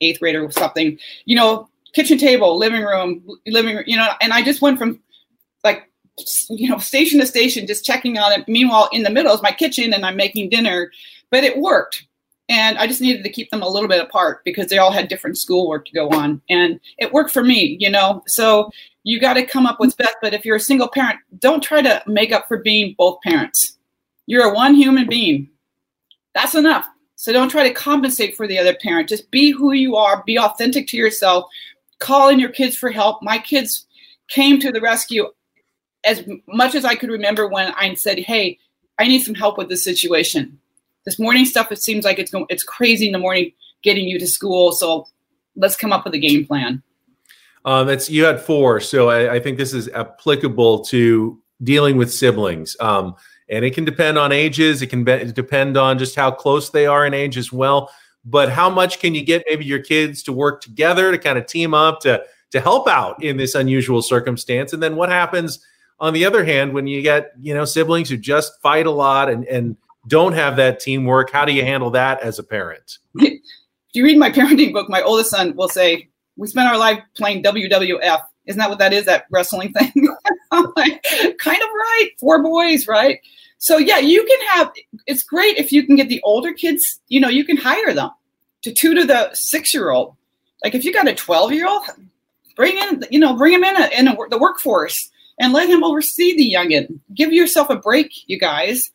eighth 0.00 0.20
grade 0.20 0.36
or 0.36 0.50
something, 0.50 0.98
you 1.24 1.36
know, 1.36 1.68
kitchen 1.94 2.18
table, 2.18 2.56
living 2.56 2.82
room, 2.82 3.22
living 3.46 3.76
room, 3.76 3.84
you 3.86 3.96
know, 3.96 4.08
and 4.20 4.32
I 4.32 4.42
just 4.42 4.62
went 4.62 4.78
from 4.78 5.00
like, 5.64 5.90
you 6.48 6.68
know, 6.68 6.78
station 6.78 7.20
to 7.20 7.26
station, 7.26 7.66
just 7.66 7.84
checking 7.84 8.18
on 8.18 8.32
it. 8.32 8.46
Meanwhile, 8.48 8.88
in 8.92 9.02
the 9.02 9.10
middle 9.10 9.34
is 9.34 9.42
my 9.42 9.52
kitchen 9.52 9.92
and 9.92 10.04
I'm 10.04 10.16
making 10.16 10.50
dinner, 10.50 10.90
but 11.30 11.44
it 11.44 11.58
worked. 11.58 12.06
And 12.48 12.76
I 12.78 12.86
just 12.86 13.00
needed 13.00 13.22
to 13.24 13.30
keep 13.30 13.50
them 13.50 13.62
a 13.62 13.68
little 13.68 13.88
bit 13.88 14.02
apart 14.02 14.44
because 14.44 14.66
they 14.66 14.78
all 14.78 14.92
had 14.92 15.08
different 15.08 15.38
schoolwork 15.38 15.86
to 15.86 15.92
go 15.92 16.08
on. 16.10 16.42
And 16.50 16.80
it 16.98 17.12
worked 17.12 17.30
for 17.30 17.42
me, 17.42 17.76
you 17.80 17.88
know. 17.88 18.22
So 18.26 18.70
you 19.04 19.20
got 19.20 19.34
to 19.34 19.46
come 19.46 19.66
up 19.66 19.80
with 19.80 19.96
best. 19.96 20.16
But 20.20 20.34
if 20.34 20.44
you're 20.44 20.56
a 20.56 20.60
single 20.60 20.88
parent, 20.88 21.18
don't 21.38 21.62
try 21.62 21.82
to 21.82 22.02
make 22.06 22.32
up 22.32 22.48
for 22.48 22.58
being 22.58 22.94
both 22.98 23.20
parents. 23.22 23.78
You're 24.26 24.50
a 24.50 24.54
one 24.54 24.74
human 24.74 25.08
being. 25.08 25.48
That's 26.34 26.54
enough. 26.54 26.86
So 27.16 27.32
don't 27.32 27.48
try 27.48 27.68
to 27.68 27.74
compensate 27.74 28.36
for 28.36 28.48
the 28.48 28.58
other 28.58 28.74
parent. 28.74 29.08
Just 29.08 29.30
be 29.30 29.50
who 29.50 29.72
you 29.72 29.96
are, 29.96 30.24
be 30.26 30.38
authentic 30.38 30.88
to 30.88 30.96
yourself, 30.96 31.44
call 32.00 32.28
in 32.28 32.40
your 32.40 32.50
kids 32.50 32.76
for 32.76 32.90
help. 32.90 33.22
My 33.22 33.38
kids 33.38 33.86
came 34.28 34.58
to 34.58 34.72
the 34.72 34.80
rescue 34.80 35.28
as 36.04 36.24
much 36.48 36.74
as 36.74 36.84
I 36.84 36.96
could 36.96 37.10
remember 37.10 37.46
when 37.46 37.72
I 37.76 37.94
said, 37.94 38.18
"Hey, 38.18 38.58
I 38.98 39.06
need 39.06 39.20
some 39.20 39.36
help 39.36 39.56
with 39.56 39.68
this 39.68 39.84
situation. 39.84 40.58
This 41.04 41.18
morning 41.18 41.44
stuff 41.44 41.72
it 41.72 41.82
seems 41.82 42.04
like 42.04 42.18
it's 42.18 42.30
going 42.30 42.46
it's 42.48 42.62
crazy 42.62 43.06
in 43.06 43.12
the 43.12 43.18
morning 43.18 43.52
getting 43.82 44.06
you 44.06 44.18
to 44.18 44.26
school, 44.26 44.72
so 44.72 45.06
let's 45.56 45.76
come 45.76 45.92
up 45.92 46.04
with 46.04 46.14
a 46.14 46.18
game 46.18 46.46
plan." 46.46 46.82
Um, 47.64 47.88
it's 47.88 48.10
you 48.10 48.24
had 48.24 48.40
four, 48.40 48.80
so 48.80 49.08
I, 49.08 49.34
I 49.34 49.40
think 49.40 49.58
this 49.58 49.72
is 49.72 49.88
applicable 49.90 50.84
to 50.86 51.40
dealing 51.62 51.96
with 51.96 52.12
siblings. 52.12 52.76
Um, 52.80 53.14
and 53.48 53.64
it 53.64 53.74
can 53.74 53.84
depend 53.84 54.18
on 54.18 54.32
ages. 54.32 54.82
It 54.82 54.88
can 54.88 55.04
be, 55.04 55.24
depend 55.32 55.76
on 55.76 55.98
just 55.98 56.16
how 56.16 56.30
close 56.30 56.70
they 56.70 56.86
are 56.86 57.06
in 57.06 57.14
age 57.14 57.36
as 57.36 57.52
well. 57.52 57.90
But 58.24 58.50
how 58.50 58.70
much 58.70 58.98
can 58.98 59.14
you 59.14 59.22
get 59.22 59.44
maybe 59.48 59.64
your 59.64 59.80
kids 59.80 60.22
to 60.24 60.32
work 60.32 60.60
together 60.60 61.10
to 61.10 61.18
kind 61.18 61.38
of 61.38 61.46
team 61.46 61.74
up 61.74 62.00
to 62.00 62.22
to 62.52 62.60
help 62.60 62.86
out 62.88 63.22
in 63.22 63.36
this 63.36 63.54
unusual 63.54 64.02
circumstance? 64.02 64.72
And 64.72 64.82
then 64.82 64.96
what 64.96 65.08
happens 65.08 65.64
on 66.00 66.14
the 66.14 66.24
other 66.24 66.44
hand 66.44 66.72
when 66.72 66.86
you 66.86 67.02
get 67.02 67.32
you 67.40 67.54
know 67.54 67.64
siblings 67.64 68.08
who 68.08 68.16
just 68.16 68.60
fight 68.60 68.86
a 68.86 68.90
lot 68.90 69.28
and 69.28 69.44
and 69.46 69.76
don't 70.08 70.32
have 70.32 70.56
that 70.56 70.80
teamwork? 70.80 71.30
How 71.30 71.44
do 71.44 71.52
you 71.52 71.62
mm-hmm. 71.62 71.68
handle 71.68 71.90
that 71.90 72.20
as 72.22 72.38
a 72.38 72.42
parent? 72.42 72.98
If 73.14 73.40
you 73.92 74.04
read 74.04 74.18
my 74.18 74.30
parenting 74.32 74.72
book, 74.72 74.88
my 74.88 75.02
oldest 75.02 75.30
son 75.30 75.54
will 75.56 75.68
say, 75.68 76.08
"We 76.36 76.48
spent 76.48 76.68
our 76.68 76.78
life 76.78 77.00
playing 77.16 77.42
WWF." 77.42 78.22
Isn't 78.46 78.58
that 78.58 78.70
what 78.70 78.78
that 78.78 78.92
is? 78.92 79.04
That 79.04 79.26
wrestling 79.30 79.72
thing? 79.78 80.08
Like, 80.50 81.02
kind 81.38 81.62
of 81.62 81.68
right. 81.68 82.08
Four 82.18 82.42
boys, 82.42 82.86
right? 82.88 83.20
So 83.58 83.78
yeah, 83.78 83.98
you 83.98 84.24
can 84.24 84.48
have. 84.48 84.72
It's 85.06 85.22
great 85.22 85.56
if 85.56 85.72
you 85.72 85.86
can 85.86 85.96
get 85.96 86.08
the 86.08 86.20
older 86.24 86.52
kids. 86.52 87.00
You 87.08 87.20
know, 87.20 87.28
you 87.28 87.44
can 87.44 87.56
hire 87.56 87.94
them 87.94 88.10
to 88.62 88.72
tutor 88.72 89.06
the 89.06 89.30
six-year-old. 89.34 90.16
Like 90.64 90.74
if 90.74 90.84
you 90.84 90.92
got 90.92 91.08
a 91.08 91.14
twelve-year-old, 91.14 91.84
bring 92.56 92.76
in. 92.76 93.04
You 93.10 93.20
know, 93.20 93.36
bring 93.36 93.52
him 93.52 93.64
in 93.64 93.76
a, 93.80 93.88
in 93.96 94.08
a, 94.08 94.16
the 94.30 94.38
workforce 94.38 95.10
and 95.38 95.52
let 95.52 95.68
him 95.68 95.84
oversee 95.84 96.36
the 96.36 96.52
youngin. 96.52 96.98
Give 97.14 97.32
yourself 97.32 97.70
a 97.70 97.76
break, 97.76 98.12
you 98.28 98.38
guys, 98.38 98.90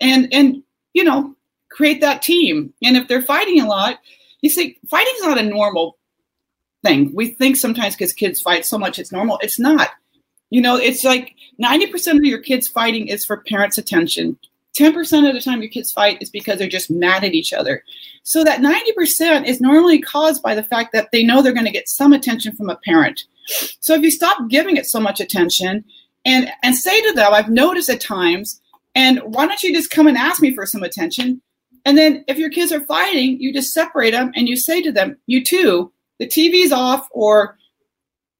and 0.00 0.32
and 0.32 0.62
you 0.92 1.04
know, 1.04 1.34
create 1.70 2.00
that 2.00 2.22
team. 2.22 2.72
And 2.82 2.96
if 2.96 3.08
they're 3.08 3.22
fighting 3.22 3.60
a 3.60 3.68
lot, 3.68 4.00
you 4.40 4.50
see, 4.50 4.78
fighting's 4.88 5.22
not 5.22 5.38
a 5.38 5.42
normal 5.42 5.96
thing. 6.82 7.12
We 7.14 7.28
think 7.28 7.56
sometimes 7.56 7.94
because 7.94 8.12
kids 8.12 8.40
fight 8.40 8.64
so 8.64 8.78
much 8.78 8.98
it's 8.98 9.12
normal. 9.12 9.38
It's 9.42 9.58
not. 9.58 9.90
You 10.50 10.62
know, 10.62 10.76
it's 10.76 11.04
like 11.04 11.34
90% 11.62 12.16
of 12.16 12.24
your 12.24 12.40
kids 12.40 12.66
fighting 12.66 13.08
is 13.08 13.24
for 13.24 13.44
parents' 13.48 13.78
attention. 13.78 14.38
10% 14.78 15.28
of 15.28 15.34
the 15.34 15.40
time 15.40 15.60
your 15.60 15.70
kids 15.70 15.92
fight 15.92 16.22
is 16.22 16.30
because 16.30 16.58
they're 16.58 16.68
just 16.68 16.90
mad 16.90 17.24
at 17.24 17.34
each 17.34 17.52
other. 17.52 17.82
So 18.22 18.44
that 18.44 18.60
90% 18.60 19.46
is 19.46 19.60
normally 19.60 20.00
caused 20.00 20.42
by 20.42 20.54
the 20.54 20.62
fact 20.62 20.92
that 20.92 21.08
they 21.10 21.24
know 21.24 21.42
they're 21.42 21.52
going 21.52 21.66
to 21.66 21.72
get 21.72 21.88
some 21.88 22.12
attention 22.12 22.54
from 22.54 22.70
a 22.70 22.76
parent. 22.84 23.24
So 23.80 23.94
if 23.94 24.02
you 24.02 24.10
stop 24.10 24.48
giving 24.48 24.76
it 24.76 24.86
so 24.86 25.00
much 25.00 25.20
attention 25.20 25.84
and 26.24 26.50
and 26.62 26.76
say 26.76 27.00
to 27.00 27.12
them, 27.12 27.32
I've 27.32 27.50
noticed 27.50 27.88
at 27.88 28.00
times, 28.00 28.60
and 28.94 29.20
why 29.24 29.46
don't 29.46 29.62
you 29.62 29.74
just 29.74 29.90
come 29.90 30.06
and 30.06 30.16
ask 30.16 30.40
me 30.40 30.54
for 30.54 30.66
some 30.66 30.82
attention? 30.82 31.40
And 31.84 31.96
then 31.96 32.24
if 32.28 32.38
your 32.38 32.50
kids 32.50 32.72
are 32.72 32.80
fighting, 32.80 33.40
you 33.40 33.52
just 33.52 33.72
separate 33.72 34.10
them 34.10 34.32
and 34.34 34.48
you 34.48 34.56
say 34.56 34.82
to 34.82 34.92
them, 34.92 35.16
you 35.26 35.44
too, 35.44 35.92
the 36.18 36.26
TV's 36.26 36.72
off 36.72 37.08
or 37.12 37.56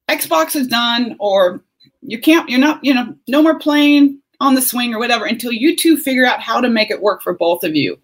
Xbox 0.09 0.55
is 0.55 0.67
done 0.67 1.15
or 1.19 1.63
you 2.01 2.19
can't 2.19 2.49
you're 2.49 2.59
not 2.59 2.83
you 2.83 2.93
know 2.93 3.15
no 3.27 3.41
more 3.41 3.59
playing 3.59 4.19
on 4.39 4.55
the 4.55 4.61
swing 4.61 4.93
or 4.93 4.99
whatever 4.99 5.25
until 5.25 5.51
you 5.51 5.75
two 5.75 5.97
figure 5.97 6.25
out 6.25 6.39
how 6.39 6.61
to 6.61 6.69
make 6.69 6.89
it 6.89 7.01
work 7.01 7.21
for 7.21 7.33
both 7.33 7.63
of 7.63 7.75
you 7.75 7.97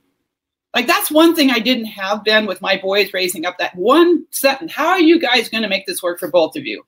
like 0.74 0.88
that's 0.88 1.12
one 1.12 1.36
thing 1.36 1.50
i 1.50 1.60
didn't 1.60 1.86
have 1.86 2.24
been 2.24 2.46
with 2.46 2.62
my 2.62 2.78
boys 2.78 3.14
raising 3.14 3.46
up 3.46 3.58
that 3.58 3.76
one 3.76 4.26
sentence 4.32 4.74
how 4.74 4.88
are 4.88 5.00
you 5.00 5.20
guys 5.20 5.50
going 5.50 5.64
to 5.64 5.70
make 5.70 5.86
this 5.86 6.04
work 6.04 6.20
for 6.20 6.30
both 6.30 6.56
of 6.56 6.66
you 6.66 6.84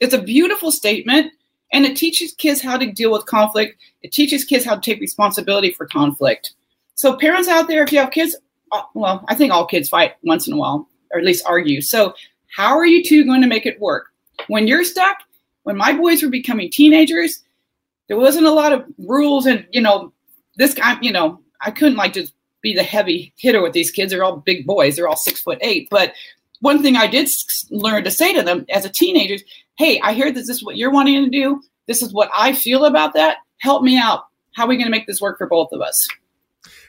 it's 0.00 0.14
a 0.14 0.22
beautiful 0.22 0.70
statement 0.70 1.32
and 1.72 1.84
it 1.84 1.96
teaches 1.96 2.32
kids 2.34 2.60
how 2.60 2.76
to 2.76 2.90
deal 2.90 3.12
with 3.12 3.26
conflict 3.26 3.80
it 4.02 4.12
teaches 4.12 4.44
kids 4.44 4.64
how 4.64 4.74
to 4.74 4.80
take 4.80 5.00
responsibility 5.00 5.72
for 5.72 5.86
conflict 5.86 6.54
so 6.94 7.16
parents 7.16 7.48
out 7.48 7.68
there 7.68 7.82
if 7.82 7.92
you 7.92 7.98
have 7.98 8.10
kids 8.10 8.36
uh, 8.72 8.82
well 8.94 9.24
i 9.28 9.34
think 9.34 9.52
all 9.52 9.66
kids 9.66 9.88
fight 9.88 10.14
once 10.22 10.46
in 10.46 10.52
a 10.52 10.56
while 10.56 10.88
or 11.12 11.18
at 11.18 11.26
least 11.26 11.44
argue 11.46 11.80
so 11.80 12.14
how 12.54 12.76
are 12.76 12.86
you 12.86 13.02
two 13.02 13.24
going 13.24 13.42
to 13.42 13.46
make 13.48 13.66
it 13.66 13.80
work 13.80 14.06
when 14.46 14.66
you're 14.66 14.84
stuck 14.84 15.18
when 15.68 15.76
my 15.76 15.92
boys 15.92 16.22
were 16.22 16.30
becoming 16.30 16.70
teenagers, 16.70 17.44
there 18.06 18.16
wasn't 18.16 18.46
a 18.46 18.50
lot 18.50 18.72
of 18.72 18.86
rules 18.96 19.44
and 19.44 19.66
you 19.70 19.82
know 19.82 20.14
this 20.56 20.72
guy 20.72 20.96
you 21.02 21.12
know 21.12 21.40
I 21.60 21.70
couldn't 21.70 21.98
like 21.98 22.14
just 22.14 22.32
be 22.62 22.74
the 22.74 22.82
heavy 22.82 23.34
hitter 23.36 23.60
with 23.60 23.74
these 23.74 23.90
kids. 23.90 24.10
They're 24.10 24.24
all 24.24 24.38
big 24.38 24.66
boys. 24.66 24.96
They're 24.96 25.08
all 25.08 25.14
six 25.14 25.40
foot 25.42 25.58
eight. 25.60 25.88
But 25.90 26.14
one 26.60 26.82
thing 26.82 26.96
I 26.96 27.06
did 27.06 27.28
learn 27.70 28.04
to 28.04 28.10
say 28.10 28.32
to 28.34 28.42
them 28.42 28.66
as 28.70 28.84
a 28.84 28.88
teenager, 28.88 29.42
hey, 29.76 30.00
I 30.00 30.12
hear 30.12 30.32
that 30.32 30.34
this 30.34 30.48
is 30.48 30.64
what 30.64 30.76
you're 30.76 30.90
wanting 30.90 31.24
to 31.24 31.30
do. 31.30 31.60
This 31.86 32.02
is 32.02 32.12
what 32.12 32.30
I 32.36 32.52
feel 32.52 32.84
about 32.84 33.14
that. 33.14 33.38
Help 33.58 33.82
me 33.82 33.96
out. 33.98 34.24
How 34.54 34.64
are 34.64 34.68
we 34.68 34.76
going 34.76 34.86
to 34.86 34.90
make 34.90 35.06
this 35.06 35.20
work 35.20 35.38
for 35.38 35.46
both 35.46 35.72
of 35.72 35.80
us? 35.80 36.06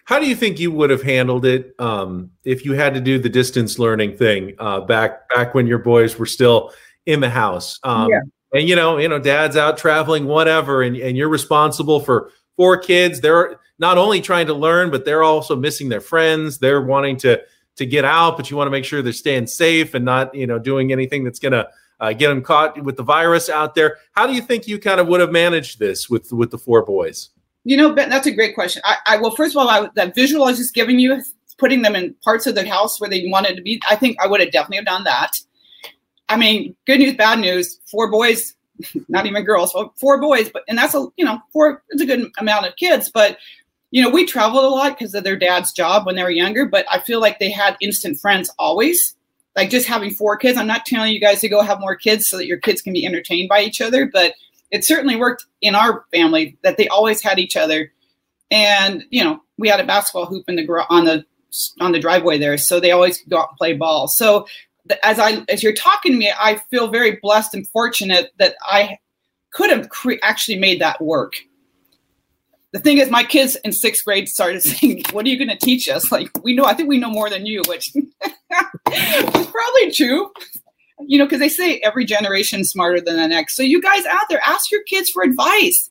How 0.06 0.20
do 0.20 0.28
you 0.28 0.36
think 0.36 0.60
you 0.60 0.72
would 0.72 0.90
have 0.90 1.04
handled 1.04 1.46
it 1.46 1.76
um, 1.78 2.32
if 2.44 2.66
you 2.66 2.74
had 2.74 2.96
to 2.96 3.02
do 3.02 3.20
the 3.20 3.30
distance 3.30 3.78
learning 3.78 4.18
thing 4.18 4.56
uh, 4.58 4.82
back 4.82 5.30
back 5.30 5.54
when 5.54 5.68
your 5.68 5.78
boys 5.78 6.18
were 6.18 6.26
still 6.26 6.74
in 7.06 7.20
the 7.20 7.30
house? 7.30 7.80
Um, 7.84 8.10
yeah 8.10 8.22
and 8.54 8.68
you 8.68 8.76
know, 8.76 8.98
you 8.98 9.08
know, 9.08 9.20
dad's 9.20 9.58
out 9.58 9.78
traveling, 9.78 10.26
whatever, 10.26 10.82
and, 10.82 10.96
and 10.96 11.16
you're 11.16 11.30
responsible 11.30 12.00
for 12.00 12.32
four 12.56 12.78
kids. 12.78 13.22
They're 13.22 13.60
not 13.78 13.98
only 13.98 14.22
trying 14.22 14.48
to 14.48 14.54
learn, 14.54 14.92
but 14.92 15.06
they're 15.06 15.24
also 15.24 15.56
missing 15.56 15.90
their 15.90 16.02
friends. 16.02 16.58
They're 16.58 16.82
wanting 16.82 17.18
to 17.18 17.42
to 17.80 17.86
get 17.86 18.06
out, 18.06 18.38
but 18.38 18.52
you 18.52 18.58
want 18.58 18.68
to 18.68 18.72
make 18.72 18.86
sure 18.86 19.02
they're 19.02 19.14
staying 19.14 19.48
safe 19.48 19.94
and 19.94 20.04
not, 20.04 20.36
you 20.36 20.46
know, 20.46 20.60
doing 20.60 20.92
anything 20.92 21.24
that's 21.24 21.40
going 21.40 21.54
to 21.54 21.68
uh, 22.02 22.14
get 22.14 22.28
them 22.28 22.42
caught 22.42 22.82
with 22.84 22.98
the 22.98 23.04
virus 23.04 23.50
out 23.50 23.74
there. 23.74 23.98
How 24.12 24.28
do 24.28 24.34
you 24.34 24.42
think 24.42 24.68
you 24.68 24.80
kind 24.80 25.00
of 25.00 25.08
would 25.08 25.22
have 25.22 25.32
managed 25.32 25.80
this 25.80 26.10
with 26.10 26.32
with 26.32 26.52
the 26.52 26.58
four 26.58 26.86
boys? 26.86 27.30
You 27.64 27.78
know, 27.78 27.94
Ben, 27.94 28.10
that's 28.10 28.28
a 28.28 28.32
great 28.32 28.54
question. 28.54 28.82
I, 28.86 28.98
I 29.08 29.18
well, 29.18 29.32
first 29.32 29.56
of 29.56 29.62
all, 29.62 29.70
I, 29.70 29.90
that 29.96 30.14
visual 30.14 30.44
I 30.44 30.48
was 30.48 30.58
just 30.58 30.74
giving 30.74 31.00
you, 31.00 31.22
putting 31.58 31.82
them 31.82 31.96
in 31.96 32.14
parts 32.24 32.48
of 32.48 32.56
the 32.56 32.68
house 32.68 33.00
where 33.00 33.10
they 33.10 33.28
wanted 33.28 33.56
to 33.56 33.62
be. 33.62 33.82
I 33.90 33.96
think 33.96 34.18
I 34.22 34.28
would 34.28 34.42
have 34.42 34.52
definitely 34.52 34.78
have 34.78 34.86
done 34.86 35.06
that. 35.06 35.32
I 36.28 36.36
mean, 36.36 36.76
good 36.86 37.00
news, 37.00 37.16
bad 37.16 37.40
news. 37.40 37.80
Four 37.90 38.12
boys, 38.12 38.56
not 39.08 39.26
even 39.26 39.44
girls, 39.44 39.74
four 39.98 40.20
boys, 40.20 40.50
but 40.50 40.64
and 40.68 40.78
that's 40.78 40.96
a 40.96 41.08
you 41.16 41.24
know 41.24 41.40
four. 41.54 41.84
It's 41.90 42.02
a 42.02 42.06
good 42.06 42.30
amount 42.40 42.66
of 42.66 42.76
kids, 42.76 43.10
but 43.14 43.38
you 43.92 44.04
know 44.04 44.10
we 44.10 44.26
traveled 44.26 44.64
a 44.64 44.70
lot 44.70 44.98
because 44.98 45.14
of 45.14 45.24
their 45.24 45.38
dad's 45.38 45.72
job 45.72 46.06
when 46.06 46.16
they 46.16 46.24
were 46.24 46.30
younger. 46.30 46.66
But 46.66 46.86
I 46.92 47.00
feel 47.00 47.20
like 47.20 47.40
they 47.40 47.52
had 47.52 47.78
instant 47.82 48.20
friends 48.20 48.52
always. 48.60 49.16
Like 49.56 49.70
just 49.72 49.88
having 49.88 50.12
four 50.12 50.38
kids. 50.38 50.58
I'm 50.58 50.68
not 50.68 50.86
telling 50.86 51.14
you 51.14 51.20
guys 51.20 51.42
to 51.42 51.50
go 51.50 51.62
have 51.62 51.80
more 51.80 51.96
kids 51.96 52.28
so 52.28 52.38
that 52.38 52.46
your 52.48 52.60
kids 52.60 52.82
can 52.82 52.94
be 52.94 53.06
entertained 53.06 53.50
by 53.50 53.62
each 53.62 53.82
other, 53.82 54.06
but 54.06 54.34
it 54.72 54.86
certainly 54.86 55.16
worked 55.16 55.46
in 55.62 55.76
our 55.76 56.06
family 56.14 56.58
that 56.64 56.78
they 56.78 56.88
always 56.88 57.22
had 57.22 57.40
each 57.40 57.58
other. 57.58 57.92
and 58.52 59.04
you 59.10 59.24
know 59.24 59.42
we 59.58 59.68
had 59.68 59.80
a 59.80 59.86
basketball 59.86 60.26
hoop 60.26 60.46
in 60.48 60.56
the 60.56 60.86
on 60.90 61.06
the 61.06 61.26
on 61.82 61.92
the 61.92 62.00
driveway 62.00 62.38
there, 62.38 62.58
so 62.58 62.80
they 62.80 62.92
always 62.92 63.22
go 63.24 63.40
out 63.40 63.50
and 63.50 63.58
play 63.58 63.74
ball. 63.74 64.08
So 64.08 64.48
as 65.04 65.20
I 65.20 65.44
as 65.50 65.62
you're 65.64 65.74
talking 65.74 66.14
to 66.14 66.18
me, 66.18 66.32
I 66.40 66.56
feel 66.70 66.88
very 66.90 67.18
blessed 67.22 67.54
and 67.56 67.68
fortunate 67.68 68.32
that 68.38 68.56
I 68.62 68.98
could 69.52 69.70
have 69.72 69.90
cre- 69.90 70.14
actually 70.22 70.60
made 70.60 70.80
that 70.80 71.02
work. 71.02 71.34
The 72.72 72.80
thing 72.80 73.00
is, 73.00 73.10
my 73.10 73.24
kids 73.24 73.58
in 73.64 73.74
sixth 73.74 74.06
grade 74.06 74.28
started 74.30 74.62
saying, 74.64 75.04
"What 75.12 75.26
are 75.26 75.30
you 75.30 75.38
going 75.38 75.50
to 75.50 75.66
teach 75.66 75.90
us?" 75.90 76.12
Like 76.12 76.30
we 76.44 76.54
know, 76.56 76.66
I 76.66 76.74
think 76.74 76.90
we 76.90 76.98
know 76.98 77.10
more 77.10 77.30
than 77.30 77.46
you, 77.46 77.62
which 77.68 77.92
is 77.96 79.48
probably 79.48 79.92
true. 79.94 80.32
You 81.08 81.18
know, 81.18 81.26
because 81.26 81.40
they 81.40 81.50
say 81.50 81.80
every 81.80 82.04
generation 82.04 82.66
smarter 82.66 83.00
than 83.00 83.16
the 83.16 83.28
next. 83.28 83.56
So 83.56 83.64
you 83.64 83.82
guys 83.82 84.06
out 84.06 84.26
there, 84.30 84.42
ask 84.46 84.70
your 84.70 84.84
kids 84.84 85.10
for 85.10 85.24
advice. 85.24 85.90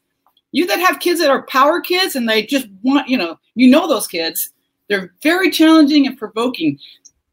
You 0.52 0.66
that 0.66 0.78
have 0.80 1.00
kids 1.00 1.20
that 1.20 1.30
are 1.30 1.46
power 1.46 1.80
kids 1.80 2.14
and 2.14 2.28
they 2.28 2.44
just 2.44 2.66
want, 2.82 3.08
you 3.08 3.16
know, 3.16 3.38
you 3.54 3.70
know 3.70 3.88
those 3.88 4.06
kids. 4.06 4.50
They're 4.88 5.12
very 5.22 5.50
challenging 5.50 6.06
and 6.06 6.16
provoking 6.16 6.78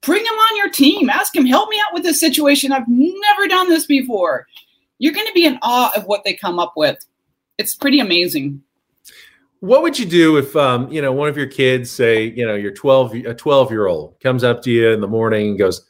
bring 0.06 0.24
them 0.24 0.34
on 0.34 0.58
your 0.58 0.70
team. 0.70 1.10
Ask 1.10 1.34
them, 1.34 1.46
help 1.46 1.70
me 1.70 1.82
out 1.86 1.94
with 1.94 2.04
this 2.04 2.20
situation. 2.20 2.72
I've 2.72 2.88
never 2.88 3.48
done 3.48 3.70
this 3.70 3.86
before. 3.86 4.48
You're 5.00 5.14
going 5.14 5.28
to 5.28 5.34
be 5.34 5.46
in 5.46 5.60
awe 5.62 5.92
of 5.96 6.06
what 6.06 6.24
they 6.24 6.34
come 6.34 6.60
up 6.60 6.74
with. 6.78 6.98
It's 7.58 7.76
pretty 7.76 8.00
amazing. 8.00 8.62
What 9.66 9.82
would 9.82 9.98
you 9.98 10.06
do 10.06 10.38
if, 10.38 10.56
um, 10.56 10.92
you 10.92 11.02
know, 11.02 11.12
one 11.12 11.28
of 11.28 11.36
your 11.36 11.48
kids, 11.48 11.90
say, 11.90 12.26
you 12.26 12.46
know, 12.46 12.56
your 12.56 12.72
12, 12.72 13.16
a 13.26 13.34
12 13.34 13.72
year 13.72 13.88
old 13.88 14.20
comes 14.20 14.44
up 14.44 14.62
to 14.64 14.72
you 14.72 14.90
in 14.92 15.02
the 15.02 15.08
morning 15.08 15.50
and 15.50 15.58
goes, 15.58 15.90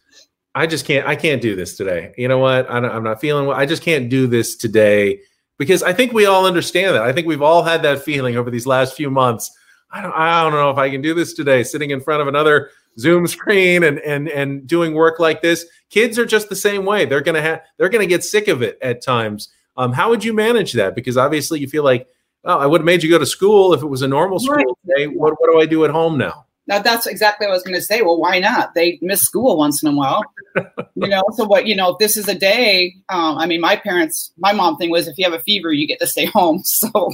I 0.53 0.65
just 0.65 0.85
can't, 0.85 1.05
I 1.05 1.15
can't 1.15 1.41
do 1.41 1.55
this 1.55 1.75
today. 1.75 2.13
You 2.17 2.29
know 2.29 2.38
what? 2.38 2.69
I'm 2.71 3.03
not 3.03 3.19
feeling, 3.19 3.49
I 3.49 3.65
just 3.65 3.83
can't 3.83 4.09
do 4.09 4.27
this 4.27 4.55
today 4.55 5.19
because 5.57 5.83
I 5.83 5.91
think 5.91 6.13
we 6.13 6.25
all 6.25 6.45
understand 6.45 6.95
that. 6.95 7.03
I 7.03 7.11
think 7.11 7.27
we've 7.27 7.41
all 7.41 7.63
had 7.63 7.81
that 7.83 8.01
feeling 8.01 8.38
over 8.38 8.49
these 8.49 8.65
last 8.65 8.95
few 8.95 9.11
months. 9.11 9.51
I 9.91 10.01
don't, 10.01 10.13
I 10.13 10.41
don't 10.43 10.53
know 10.53 10.69
if 10.69 10.77
I 10.77 10.89
can 10.89 11.01
do 11.01 11.13
this 11.13 11.33
today, 11.33 11.63
sitting 11.63 11.91
in 11.91 11.99
front 11.99 12.21
of 12.21 12.27
another 12.27 12.69
Zoom 12.97 13.27
screen 13.27 13.83
and 13.83 13.99
and 13.99 14.29
and 14.29 14.65
doing 14.65 14.93
work 14.93 15.19
like 15.19 15.41
this. 15.41 15.65
Kids 15.89 16.17
are 16.17 16.25
just 16.25 16.49
the 16.49 16.55
same 16.55 16.85
way. 16.85 17.05
They're 17.05 17.21
gonna 17.21 17.41
have 17.41 17.61
they're 17.77 17.89
gonna 17.89 18.05
get 18.05 18.23
sick 18.23 18.47
of 18.47 18.61
it 18.61 18.77
at 18.81 19.01
times. 19.01 19.49
Um, 19.77 19.91
how 19.91 20.09
would 20.09 20.23
you 20.23 20.33
manage 20.33 20.73
that? 20.73 20.95
Because 20.95 21.17
obviously 21.17 21.59
you 21.59 21.67
feel 21.67 21.83
like, 21.83 22.07
oh, 22.45 22.58
I 22.58 22.65
would 22.65 22.81
have 22.81 22.86
made 22.86 23.03
you 23.03 23.10
go 23.10 23.19
to 23.19 23.25
school 23.25 23.73
if 23.73 23.81
it 23.81 23.88
was 23.88 24.01
a 24.01 24.08
normal 24.08 24.39
school 24.39 24.55
right. 24.55 24.97
day. 24.97 25.08
What 25.08 25.34
what 25.39 25.51
do 25.51 25.60
I 25.60 25.65
do 25.65 25.84
at 25.86 25.91
home 25.91 26.17
now? 26.17 26.45
Now 26.67 26.79
that's 26.79 27.05
exactly 27.05 27.45
what 27.45 27.51
I 27.51 27.55
was 27.55 27.63
going 27.63 27.75
to 27.75 27.81
say. 27.81 28.01
Well, 28.01 28.19
why 28.19 28.39
not? 28.39 28.73
They 28.73 28.97
miss 29.01 29.21
school 29.21 29.58
once 29.58 29.84
in 29.84 29.89
a 29.89 29.95
while, 29.95 30.23
you 30.95 31.08
know. 31.08 31.23
So 31.34 31.45
what 31.45 31.67
you 31.67 31.75
know, 31.75 31.91
if 31.91 31.99
this 31.99 32.17
is 32.17 32.27
a 32.27 32.36
day. 32.36 32.95
Um, 33.10 33.38
I 33.38 33.45
mean, 33.45 33.62
my 33.62 33.75
parents, 33.75 34.31
my 34.38 34.51
mom 34.51 34.77
thing 34.77 34.89
was 34.89 35.08
if 35.08 35.17
you 35.17 35.25
have 35.25 35.34
a 35.34 35.43
fever, 35.43 35.71
you 35.71 35.88
get 35.88 35.99
to 35.99 36.08
stay 36.08 36.25
home. 36.34 36.62
So, 36.63 37.12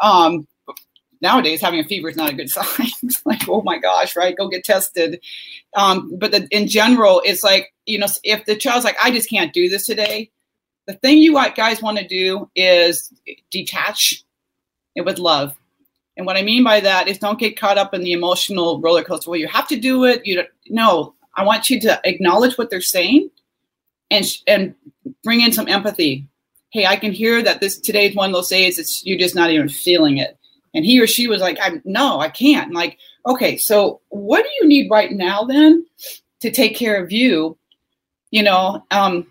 um, 0.00 0.46
nowadays 1.20 1.60
having 1.60 1.80
a 1.80 1.84
fever 1.84 2.08
is 2.08 2.16
not 2.16 2.30
a 2.30 2.34
good 2.34 2.50
sign. 2.50 2.88
it's 3.02 3.24
like, 3.24 3.48
oh 3.48 3.62
my 3.62 3.78
gosh, 3.78 4.16
right? 4.16 4.36
Go 4.36 4.48
get 4.48 4.64
tested. 4.64 5.20
Um, 5.76 6.16
but 6.18 6.32
the, 6.32 6.48
in 6.50 6.66
general, 6.66 7.22
it's 7.24 7.44
like, 7.44 7.72
you 7.86 7.98
know, 7.98 8.06
if 8.24 8.44
the 8.46 8.56
child's 8.56 8.84
like, 8.84 8.96
I 9.02 9.10
just 9.10 9.30
can't 9.30 9.52
do 9.52 9.68
this 9.68 9.86
today, 9.86 10.30
the 10.86 10.94
thing 10.94 11.18
you 11.18 11.34
guys 11.54 11.82
want 11.82 11.98
to 11.98 12.06
do 12.06 12.50
is 12.56 13.12
detach 13.50 14.24
it 14.94 15.04
with 15.04 15.18
love. 15.18 15.56
And 16.16 16.26
what 16.26 16.36
I 16.36 16.42
mean 16.42 16.64
by 16.64 16.80
that 16.80 17.08
is 17.08 17.18
don't 17.18 17.38
get 17.38 17.58
caught 17.58 17.78
up 17.78 17.94
in 17.94 18.02
the 18.02 18.12
emotional 18.12 18.80
roller 18.80 19.02
coaster. 19.02 19.30
Well, 19.30 19.40
you 19.40 19.48
have 19.48 19.68
to 19.68 19.76
do 19.76 20.04
it. 20.04 20.24
You 20.26 20.42
no, 20.68 21.14
I 21.36 21.44
want 21.44 21.70
you 21.70 21.80
to 21.80 22.00
acknowledge 22.04 22.58
what 22.58 22.70
they're 22.70 22.80
saying 22.80 23.30
and 24.10 24.26
and 24.46 24.74
bring 25.24 25.40
in 25.40 25.52
some 25.52 25.68
empathy. 25.68 26.26
Hey, 26.70 26.86
I 26.86 26.96
can 26.96 27.12
hear 27.12 27.42
that 27.42 27.60
this 27.60 27.78
today's 27.78 28.14
one 28.14 28.30
of 28.30 28.34
those 28.34 28.48
days 28.48 28.78
it's 28.78 29.04
you're 29.04 29.18
just 29.18 29.34
not 29.34 29.50
even 29.50 29.68
feeling 29.68 30.18
it 30.18 30.36
and 30.74 30.84
he 30.84 31.00
or 31.00 31.06
she 31.06 31.26
was 31.26 31.40
like, 31.40 31.58
"I'm 31.60 31.82
no, 31.84 32.20
I 32.20 32.28
can't." 32.28 32.68
I'm 32.68 32.72
like, 32.72 32.98
okay, 33.26 33.56
so 33.56 34.00
what 34.08 34.42
do 34.44 34.50
you 34.60 34.68
need 34.68 34.90
right 34.90 35.10
now 35.12 35.44
then 35.44 35.86
to 36.40 36.50
take 36.50 36.76
care 36.76 37.02
of 37.02 37.12
you? 37.12 37.56
You 38.30 38.42
know, 38.42 38.84
um, 38.90 39.26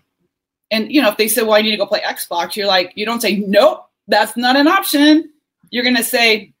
and 0.70 0.92
you 0.92 1.00
know, 1.00 1.08
if 1.08 1.16
they 1.16 1.28
say, 1.28 1.42
"Well, 1.42 1.54
I 1.54 1.62
need 1.62 1.70
to 1.72 1.76
go 1.76 1.86
play 1.86 2.00
Xbox," 2.00 2.56
you're 2.56 2.66
like, 2.66 2.92
you 2.94 3.06
don't 3.06 3.22
say, 3.22 3.36
"Nope, 3.36 3.86
that's 4.08 4.36
not 4.36 4.56
an 4.56 4.68
option." 4.68 5.30
You're 5.70 5.84
gonna 5.84 6.02
say, 6.02 6.52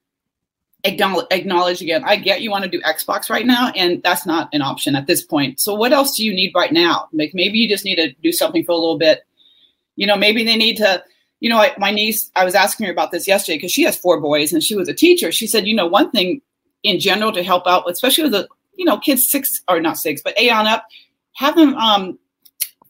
acknowledge, 0.84 1.26
acknowledge 1.30 1.82
again. 1.82 2.02
I 2.04 2.16
get 2.16 2.42
you 2.42 2.50
want 2.50 2.64
to 2.64 2.70
do 2.70 2.80
Xbox 2.82 3.30
right 3.30 3.46
now, 3.46 3.70
and 3.76 4.02
that's 4.02 4.26
not 4.26 4.48
an 4.52 4.62
option 4.62 4.96
at 4.96 5.06
this 5.06 5.22
point. 5.22 5.60
So, 5.60 5.74
what 5.74 5.92
else 5.92 6.16
do 6.16 6.24
you 6.24 6.32
need 6.32 6.52
right 6.54 6.72
now? 6.72 7.08
Like 7.12 7.32
maybe 7.34 7.58
you 7.58 7.68
just 7.68 7.84
need 7.84 7.96
to 7.96 8.12
do 8.22 8.32
something 8.32 8.64
for 8.64 8.72
a 8.72 8.76
little 8.76 8.98
bit. 8.98 9.24
You 9.96 10.06
know, 10.06 10.16
maybe 10.16 10.44
they 10.44 10.56
need 10.56 10.76
to 10.78 11.02
you 11.40 11.48
know, 11.48 11.58
I, 11.58 11.72
my 11.78 11.90
niece, 11.90 12.30
I 12.36 12.44
was 12.44 12.54
asking 12.54 12.86
her 12.86 12.92
about 12.92 13.10
this 13.10 13.26
yesterday 13.26 13.56
because 13.56 13.72
she 13.72 13.82
has 13.82 13.96
four 13.96 14.20
boys 14.20 14.52
and 14.52 14.62
she 14.62 14.76
was 14.76 14.88
a 14.88 14.94
teacher. 14.94 15.32
She 15.32 15.46
said, 15.46 15.66
you 15.66 15.74
know, 15.74 15.86
one 15.86 16.10
thing 16.10 16.42
in 16.82 17.00
general 17.00 17.32
to 17.32 17.42
help 17.42 17.66
out, 17.66 17.90
especially 17.90 18.24
with 18.24 18.32
the, 18.32 18.48
you 18.74 18.84
know, 18.84 18.98
kids 18.98 19.28
six 19.28 19.62
or 19.68 19.80
not 19.80 19.98
six, 19.98 20.22
but 20.22 20.34
eight 20.36 20.50
on 20.50 20.66
up, 20.66 20.86
have 21.32 21.56
them 21.56 21.74
um, 21.74 22.18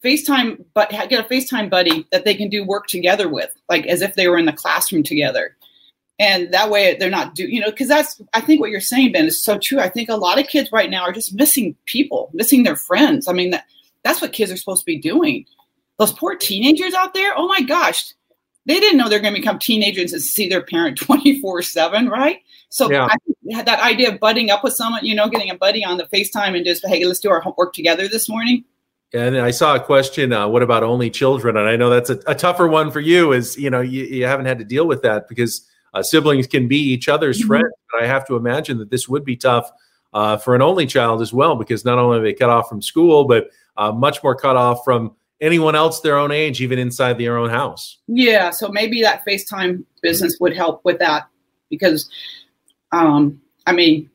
FaceTime, 0.05 0.65
but 0.75 0.91
get 0.91 1.25
a 1.25 1.29
FaceTime 1.29 1.71
buddy 1.71 2.07
that 2.11 2.25
they 2.25 2.35
can 2.35 2.49
do 2.49 2.65
work 2.65 2.89
together 2.89 3.29
with, 3.29 3.51
like 3.69 3.87
as 3.87 4.03
if 4.03 4.15
they 4.15 4.29
were 4.29 4.39
in 4.39 4.47
the 4.47 4.53
classroom 4.53 5.05
together. 5.05 5.57
And 6.21 6.53
that 6.53 6.71
way 6.71 6.97
they're 7.01 7.11
not 7.11 7.35
do, 7.35 7.49
you 7.49 7.61
know, 7.61 7.71
because 7.71 7.89
that's, 7.89 8.21
I 8.35 8.43
think 8.43 8.61
what 8.61 8.71
you're 8.71 8.81
saying, 8.81 9.13
Ben, 9.13 9.27
is 9.27 9.43
so 9.43 9.59
true. 9.59 9.81
I 9.81 9.89
think 9.89 10.09
a 10.09 10.17
lot 10.17 10.39
of 10.39 10.47
kids 10.47 10.71
right 10.71 10.91
now 10.91 11.03
are 11.03 11.13
just 11.13 11.35
missing 11.35 11.75
people, 11.87 12.31
missing 12.35 12.63
their 12.63 12.77
friends. 12.77 13.27
I 13.27 13.33
mean, 13.33 13.51
that, 13.51 13.65
that's 14.05 14.21
what 14.21 14.35
kids 14.35 14.53
are 14.53 14.57
supposed 14.57 14.83
to 14.83 14.87
be 14.87 14.99
doing. 14.99 15.47
Those 15.99 16.13
poor 16.13 16.37
teenagers 16.37 16.95
out 16.95 17.15
there, 17.15 17.33
oh 17.37 17.49
my 17.49 17.63
gosh, 17.63 18.13
they 18.67 18.79
didn't 18.79 18.99
know 18.99 19.09
they're 19.09 19.21
going 19.21 19.35
to 19.35 19.41
become 19.41 19.59
teenagers 19.59 20.13
and 20.13 20.23
see 20.23 20.49
their 20.49 20.63
parent 20.63 20.99
24 21.01 21.63
7 21.63 22.09
right 22.09 22.41
so 22.69 22.91
yeah. 22.91 23.07
I 23.07 23.17
had 23.55 23.67
that 23.67 23.81
idea 23.81 24.13
of 24.13 24.21
budding 24.21 24.51
up 24.51 24.63
with 24.63 24.75
someone 24.75 25.05
you 25.05 25.15
know 25.15 25.29
getting 25.29 25.51
a 25.51 25.57
buddy 25.57 25.85
on 25.85 25.97
the 25.97 26.05
facetime 26.05 26.55
and 26.55 26.65
just 26.65 26.87
hey 26.87 27.05
let's 27.05 27.21
do 27.21 27.31
our 27.31 27.41
homework 27.41 27.73
together 27.73 28.07
this 28.07 28.29
morning 28.29 28.65
and 29.13 29.39
I 29.39 29.51
saw 29.51 29.75
a 29.75 29.81
question, 29.81 30.33
uh, 30.33 30.47
what 30.47 30.63
about 30.63 30.85
only 30.85 31.11
children? 31.11 31.57
And 31.57 31.69
I 31.69 31.75
know 31.75 31.91
that's 31.91 32.11
a, 32.11 32.21
a, 32.29 32.35
tougher 32.37 32.69
one 32.69 32.93
for 32.93 33.01
you 33.01 33.33
is, 33.33 33.59
you 33.59 33.69
know, 33.69 33.81
you, 33.81 34.05
you 34.05 34.25
haven't 34.25 34.47
had 34.47 34.61
to 34.61 34.65
deal 34.65 34.87
with 34.87 35.03
that 35.03 35.27
because 35.27 35.67
uh, 35.95 36.03
siblings 36.03 36.47
can 36.47 36.69
be 36.69 36.79
each 36.79 37.09
other's 37.09 37.39
mm-hmm. 37.39 37.49
friends. 37.49 37.73
But 37.93 38.03
I 38.03 38.07
have 38.07 38.27
to 38.29 38.37
imagine 38.37 38.79
that 38.79 38.91
this 38.91 39.09
would 39.09 39.25
be 39.25 39.37
tough 39.37 39.71
uh, 40.13 40.37
for 40.37 40.55
an 40.55 40.63
only 40.63 40.87
child 40.87 41.23
as 41.23 41.33
well, 41.33 41.57
because 41.57 41.85
not 41.85 41.99
only 41.99 42.19
are 42.19 42.23
they 42.23 42.35
cut 42.35 42.51
off 42.51 42.69
from 42.69 42.83
school, 42.83 43.25
but 43.25 43.51
uh, 43.77 43.93
much 43.93 44.23
more 44.23 44.35
cut 44.35 44.57
off 44.57 44.85
from 44.85 45.15
anyone 45.41 45.75
else 45.75 46.01
their 46.01 46.19
own 46.19 46.33
age, 46.33 46.61
even 46.61 46.79
inside 46.79 47.19
their 47.19 47.37
own 47.37 47.51
house. 47.51 47.99
Yeah, 48.07 48.51
so 48.51 48.69
maybe 48.69 49.03
that 49.03 49.25
FaceTime 49.27 49.85
business 50.03 50.37
would 50.41 50.55
help 50.55 50.85
with 50.85 50.99
that 50.99 51.29
because, 51.71 52.11
um, 52.93 53.41
I 53.67 53.73
mean, 53.73 54.11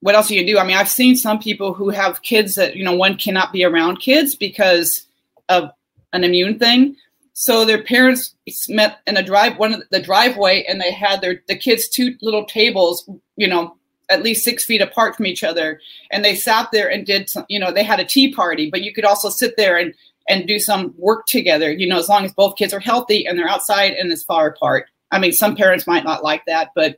what 0.00 0.14
else 0.14 0.28
do 0.28 0.34
you 0.34 0.46
do? 0.46 0.58
I 0.58 0.64
mean, 0.64 0.76
I've 0.76 0.88
seen 0.88 1.16
some 1.16 1.38
people 1.38 1.72
who 1.72 1.88
have 1.90 2.22
kids 2.22 2.54
that 2.56 2.76
you 2.76 2.84
know 2.84 2.94
one 2.94 3.16
cannot 3.16 3.52
be 3.52 3.64
around 3.64 3.98
kids 3.98 4.34
because 4.34 5.06
of 5.48 5.70
an 6.12 6.24
immune 6.24 6.58
thing. 6.58 6.96
So 7.38 7.66
their 7.66 7.82
parents 7.82 8.34
met 8.66 9.00
in 9.06 9.18
a 9.18 9.22
drive 9.22 9.58
one 9.58 9.74
of 9.74 9.82
the 9.90 10.00
driveway, 10.00 10.64
and 10.66 10.80
they 10.80 10.90
had 10.90 11.20
their 11.20 11.42
the 11.48 11.54
kids 11.54 11.86
two 11.86 12.16
little 12.22 12.46
tables, 12.46 13.06
you 13.36 13.46
know, 13.46 13.76
at 14.08 14.22
least 14.22 14.42
six 14.42 14.64
feet 14.64 14.80
apart 14.80 15.14
from 15.14 15.26
each 15.26 15.44
other, 15.44 15.78
and 16.10 16.24
they 16.24 16.34
sat 16.34 16.70
there 16.72 16.90
and 16.90 17.04
did 17.04 17.28
some, 17.28 17.44
you 17.50 17.60
know, 17.60 17.70
they 17.70 17.82
had 17.82 18.00
a 18.00 18.06
tea 18.06 18.32
party, 18.32 18.70
but 18.70 18.80
you 18.80 18.90
could 18.90 19.04
also 19.04 19.28
sit 19.28 19.54
there 19.58 19.76
and 19.76 19.92
and 20.30 20.48
do 20.48 20.58
some 20.58 20.94
work 20.96 21.26
together, 21.26 21.70
you 21.70 21.86
know, 21.86 21.98
as 21.98 22.08
long 22.08 22.24
as 22.24 22.32
both 22.32 22.56
kids 22.56 22.72
are 22.72 22.80
healthy 22.80 23.26
and 23.26 23.38
they're 23.38 23.46
outside 23.46 23.92
and 23.92 24.10
as 24.10 24.24
far 24.24 24.48
apart. 24.48 24.88
I 25.10 25.18
mean, 25.18 25.32
some 25.32 25.54
parents 25.56 25.86
might 25.86 26.04
not 26.04 26.24
like 26.24 26.42
that, 26.46 26.70
but 26.74 26.96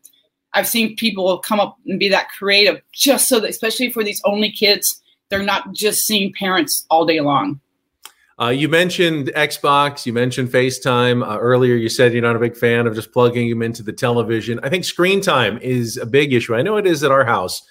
I've 0.55 0.69
seen 0.69 0.95
people 0.95 1.37
come 1.39 1.59
up 1.59 1.77
and 1.85 1.99
be 1.99 2.11
that 2.11 2.29
creative 2.29 2.81
just 2.93 3.29
so 3.29 3.41
that, 3.41 3.51
especially 3.51 3.91
for 3.91 4.05
these 4.05 4.23
only 4.25 4.53
kids, 4.53 5.03
they're 5.31 5.43
not 5.43 5.73
just 5.73 6.07
seeing 6.07 6.33
parents 6.39 6.87
all 6.91 7.05
day 7.05 7.21
long. 7.21 7.61
Uh, 8.41 8.51
you 8.51 8.69
mentioned 8.69 9.33
Xbox, 9.35 10.07
you 10.07 10.13
mentioned 10.13 10.49
FaceTime. 10.49 11.29
Uh, 11.29 11.39
earlier, 11.39 11.75
you 11.75 11.89
said 11.89 12.13
you're 12.13 12.23
not 12.23 12.37
a 12.37 12.39
big 12.39 12.57
fan 12.57 12.87
of 12.87 12.95
just 12.95 13.13
plugging 13.13 13.51
them 13.51 13.63
into 13.63 13.83
the 13.83 13.93
television. 13.93 14.61
I 14.63 14.69
think 14.69 14.85
screen 14.85 15.21
time 15.21 15.59
is 15.59 15.97
a 15.97 16.07
big 16.07 16.33
issue. 16.33 16.55
I 16.55 16.63
know 16.63 16.77
it 16.77 16.87
is 16.87 17.03
at 17.03 17.11
our 17.11 17.25
house 17.25 17.63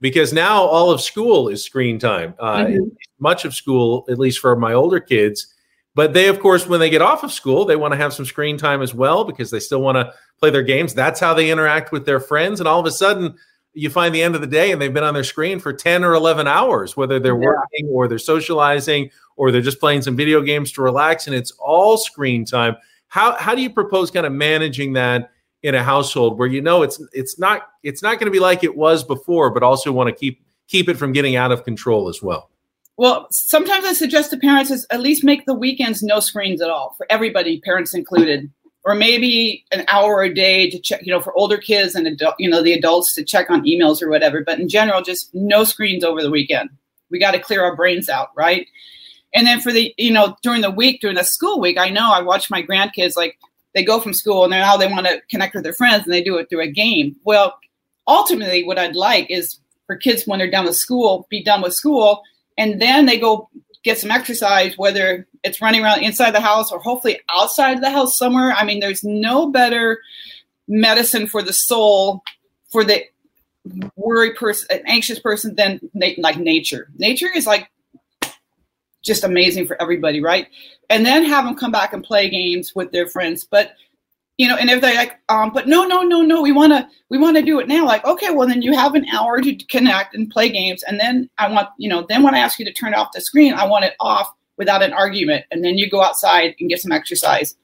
because 0.00 0.32
now 0.32 0.62
all 0.62 0.90
of 0.90 1.02
school 1.02 1.48
is 1.48 1.62
screen 1.62 1.98
time. 1.98 2.34
Uh, 2.38 2.56
mm-hmm. 2.64 2.88
Much 3.18 3.44
of 3.44 3.54
school, 3.54 4.06
at 4.08 4.18
least 4.18 4.38
for 4.38 4.56
my 4.56 4.72
older 4.72 4.98
kids. 4.98 5.54
But 5.94 6.14
they, 6.14 6.28
of 6.28 6.40
course, 6.40 6.66
when 6.66 6.80
they 6.80 6.90
get 6.90 7.02
off 7.02 7.22
of 7.22 7.30
school, 7.30 7.66
they 7.66 7.76
want 7.76 7.92
to 7.92 7.98
have 7.98 8.14
some 8.14 8.24
screen 8.24 8.56
time 8.56 8.82
as 8.82 8.94
well 8.94 9.24
because 9.24 9.50
they 9.50 9.60
still 9.60 9.80
want 9.80 9.96
to 9.96 10.12
play 10.40 10.50
their 10.50 10.62
games. 10.62 10.94
That's 10.94 11.20
how 11.20 11.34
they 11.34 11.50
interact 11.50 11.92
with 11.92 12.06
their 12.06 12.18
friends. 12.18 12.60
And 12.60 12.68
all 12.68 12.80
of 12.80 12.86
a 12.86 12.90
sudden, 12.90 13.36
you 13.74 13.90
find 13.90 14.14
the 14.14 14.22
end 14.22 14.34
of 14.34 14.40
the 14.40 14.46
day 14.46 14.72
and 14.72 14.80
they've 14.80 14.94
been 14.94 15.04
on 15.04 15.14
their 15.14 15.24
screen 15.24 15.58
for 15.58 15.72
10 15.72 16.04
or 16.04 16.14
11 16.14 16.46
hours, 16.46 16.96
whether 16.96 17.18
they're 17.18 17.40
yeah. 17.40 17.48
working 17.48 17.88
or 17.90 18.08
they're 18.08 18.18
socializing 18.18 19.10
or 19.36 19.50
they're 19.50 19.60
just 19.60 19.80
playing 19.80 20.02
some 20.02 20.16
video 20.16 20.40
games 20.40 20.72
to 20.72 20.82
relax. 20.82 21.26
And 21.26 21.34
it's 21.34 21.50
all 21.58 21.96
screen 21.96 22.44
time. 22.44 22.76
How, 23.08 23.36
how 23.36 23.54
do 23.54 23.62
you 23.62 23.70
propose 23.70 24.10
kind 24.10 24.26
of 24.26 24.32
managing 24.32 24.92
that 24.94 25.30
in 25.64 25.74
a 25.74 25.82
household 25.82 26.38
where 26.38 26.46
you 26.46 26.60
know 26.60 26.82
it's 26.82 27.02
it's 27.12 27.38
not 27.38 27.70
it's 27.82 28.02
not 28.02 28.18
going 28.18 28.26
to 28.26 28.30
be 28.30 28.38
like 28.38 28.62
it 28.62 28.76
was 28.76 29.02
before, 29.02 29.50
but 29.50 29.62
also 29.62 29.90
want 29.90 30.08
to 30.08 30.14
keep 30.14 30.44
keep 30.68 30.88
it 30.88 30.96
from 30.96 31.12
getting 31.12 31.36
out 31.36 31.50
of 31.50 31.64
control 31.64 32.08
as 32.08 32.22
well. 32.22 32.50
Well, 32.96 33.26
sometimes 33.30 33.84
I 33.86 33.92
suggest 33.94 34.30
to 34.30 34.36
parents 34.36 34.70
is 34.70 34.86
at 34.90 35.00
least 35.00 35.24
make 35.24 35.46
the 35.46 35.54
weekends 35.54 36.02
no 36.02 36.20
screens 36.20 36.60
at 36.60 36.70
all 36.70 36.94
for 36.96 37.06
everybody, 37.10 37.60
parents 37.60 37.94
included. 37.94 38.50
Or 38.84 38.94
maybe 38.94 39.64
an 39.72 39.84
hour 39.88 40.22
a 40.22 40.32
day 40.32 40.68
to 40.68 40.78
check, 40.78 41.00
you 41.04 41.12
know, 41.12 41.20
for 41.20 41.36
older 41.36 41.56
kids 41.56 41.94
and 41.94 42.06
adult, 42.06 42.34
you 42.38 42.50
know, 42.50 42.62
the 42.62 42.74
adults 42.74 43.14
to 43.14 43.24
check 43.24 43.50
on 43.50 43.64
emails 43.64 44.02
or 44.02 44.10
whatever. 44.10 44.42
But 44.44 44.60
in 44.60 44.68
general, 44.68 45.00
just 45.02 45.34
no 45.34 45.64
screens 45.64 46.04
over 46.04 46.22
the 46.22 46.30
weekend. 46.30 46.68
We 47.10 47.18
got 47.18 47.30
to 47.32 47.38
clear 47.38 47.62
our 47.62 47.74
brains 47.74 48.08
out, 48.08 48.28
right? 48.36 48.66
And 49.32 49.46
then 49.46 49.60
for 49.60 49.72
the, 49.72 49.94
you 49.96 50.12
know, 50.12 50.36
during 50.42 50.60
the 50.60 50.70
week, 50.70 51.00
during 51.00 51.16
the 51.16 51.24
school 51.24 51.60
week, 51.60 51.78
I 51.78 51.88
know 51.88 52.12
I 52.12 52.20
watch 52.20 52.50
my 52.50 52.62
grandkids 52.62 53.16
like 53.16 53.38
they 53.74 53.84
go 53.84 54.00
from 54.00 54.12
school 54.12 54.44
and 54.44 54.50
now 54.50 54.76
they 54.76 54.86
want 54.86 55.06
to 55.06 55.20
connect 55.30 55.54
with 55.54 55.64
their 55.64 55.72
friends 55.72 56.04
and 56.04 56.12
they 56.12 56.22
do 56.22 56.36
it 56.36 56.48
through 56.48 56.62
a 56.62 56.70
game. 56.70 57.16
Well, 57.24 57.58
ultimately, 58.06 58.64
what 58.64 58.78
I'd 58.78 58.96
like 58.96 59.30
is 59.30 59.58
for 59.86 59.96
kids 59.96 60.26
when 60.26 60.38
they're 60.38 60.50
done 60.50 60.66
with 60.66 60.76
school, 60.76 61.26
be 61.30 61.42
done 61.42 61.62
with 61.62 61.74
school, 61.74 62.22
and 62.56 62.80
then 62.80 63.06
they 63.06 63.18
go 63.18 63.48
get 63.84 63.98
some 63.98 64.10
exercise, 64.10 64.76
whether 64.76 65.26
it's 65.44 65.60
running 65.60 65.84
around 65.84 66.02
inside 66.02 66.32
the 66.32 66.40
house 66.40 66.72
or 66.72 66.80
hopefully 66.80 67.20
outside 67.30 67.82
the 67.82 67.90
house 67.90 68.16
somewhere. 68.16 68.52
I 68.52 68.64
mean, 68.64 68.80
there's 68.80 69.04
no 69.04 69.50
better 69.50 70.00
medicine 70.66 71.26
for 71.26 71.42
the 71.42 71.52
soul 71.52 72.22
for 72.70 72.82
the 72.82 73.04
worry 73.96 74.34
person, 74.34 74.66
an 74.70 74.82
anxious 74.86 75.18
person 75.18 75.54
than 75.54 75.80
like 75.94 76.38
nature. 76.38 76.88
Nature 76.96 77.28
is 77.34 77.46
like 77.46 77.70
just 79.02 79.22
amazing 79.22 79.66
for 79.66 79.80
everybody, 79.80 80.20
right? 80.20 80.48
And 80.88 81.04
then 81.04 81.24
have 81.24 81.44
them 81.44 81.54
come 81.54 81.72
back 81.72 81.92
and 81.92 82.02
play 82.02 82.28
games 82.30 82.74
with 82.74 82.90
their 82.90 83.06
friends. 83.06 83.44
But 83.44 83.74
you 84.36 84.48
know, 84.48 84.56
and 84.56 84.68
if 84.68 84.80
they're 84.80 84.94
like, 84.94 85.20
um, 85.28 85.52
but 85.52 85.68
no, 85.68 85.84
no, 85.84 86.02
no, 86.02 86.22
no, 86.22 86.42
we 86.42 86.50
want 86.50 86.72
to, 86.72 86.88
we 87.08 87.18
want 87.18 87.36
to 87.36 87.42
do 87.42 87.60
it 87.60 87.68
now. 87.68 87.86
Like, 87.86 88.04
okay, 88.04 88.30
well 88.30 88.48
then 88.48 88.62
you 88.62 88.72
have 88.72 88.94
an 88.94 89.06
hour 89.08 89.40
to 89.40 89.54
connect 89.66 90.14
and 90.14 90.30
play 90.30 90.48
games, 90.48 90.82
and 90.82 90.98
then 90.98 91.30
I 91.38 91.50
want, 91.50 91.68
you 91.78 91.88
know, 91.88 92.04
then 92.08 92.22
when 92.22 92.34
I 92.34 92.38
ask 92.38 92.58
you 92.58 92.64
to 92.64 92.72
turn 92.72 92.94
off 92.94 93.12
the 93.12 93.20
screen, 93.20 93.54
I 93.54 93.66
want 93.66 93.84
it 93.84 93.94
off 94.00 94.28
without 94.56 94.82
an 94.82 94.92
argument, 94.92 95.44
and 95.50 95.64
then 95.64 95.78
you 95.78 95.88
go 95.88 96.02
outside 96.02 96.54
and 96.58 96.68
get 96.68 96.80
some 96.80 96.92
exercise, 96.92 97.54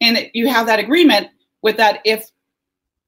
and 0.00 0.16
it, 0.16 0.30
you 0.34 0.48
have 0.48 0.66
that 0.66 0.78
agreement 0.78 1.28
with 1.62 1.76
that. 1.76 2.00
If 2.04 2.30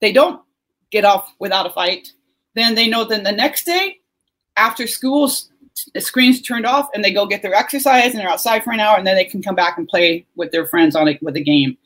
they 0.01 0.13
don't 0.13 0.43
get 0.91 1.05
off 1.05 1.33
without 1.39 1.67
a 1.67 1.71
fight, 1.71 2.13
then 2.55 2.75
they 2.75 2.89
know 2.89 3.05
then 3.05 3.23
the 3.23 3.33
next 3.33 3.65
day 3.65 4.01
after 4.57 4.87
school 4.87 5.31
the 5.95 6.01
screen's 6.01 6.43
turned 6.43 6.67
off 6.67 6.89
and 6.95 7.03
they 7.03 7.13
go 7.13 7.27
get 7.27 7.43
their 7.43 7.55
exercise 7.55 8.11
and 8.11 8.21
they're 8.21 8.29
outside 8.29 8.63
for 8.63 8.73
an 8.73 8.81
hour 8.81 8.99
and 8.99 9.07
then 9.07 9.17
they 9.17 9.25
can 9.25 9.43
come 9.43 9.55
back 9.55 9.79
and 9.79 9.89
play 9.89 10.27
with 10.37 10.51
their 10.51 10.67
friends 10.67 10.95
on 10.95 11.09
it 11.09 11.23
with 11.23 11.37
a 11.37 11.41
game 11.41 11.79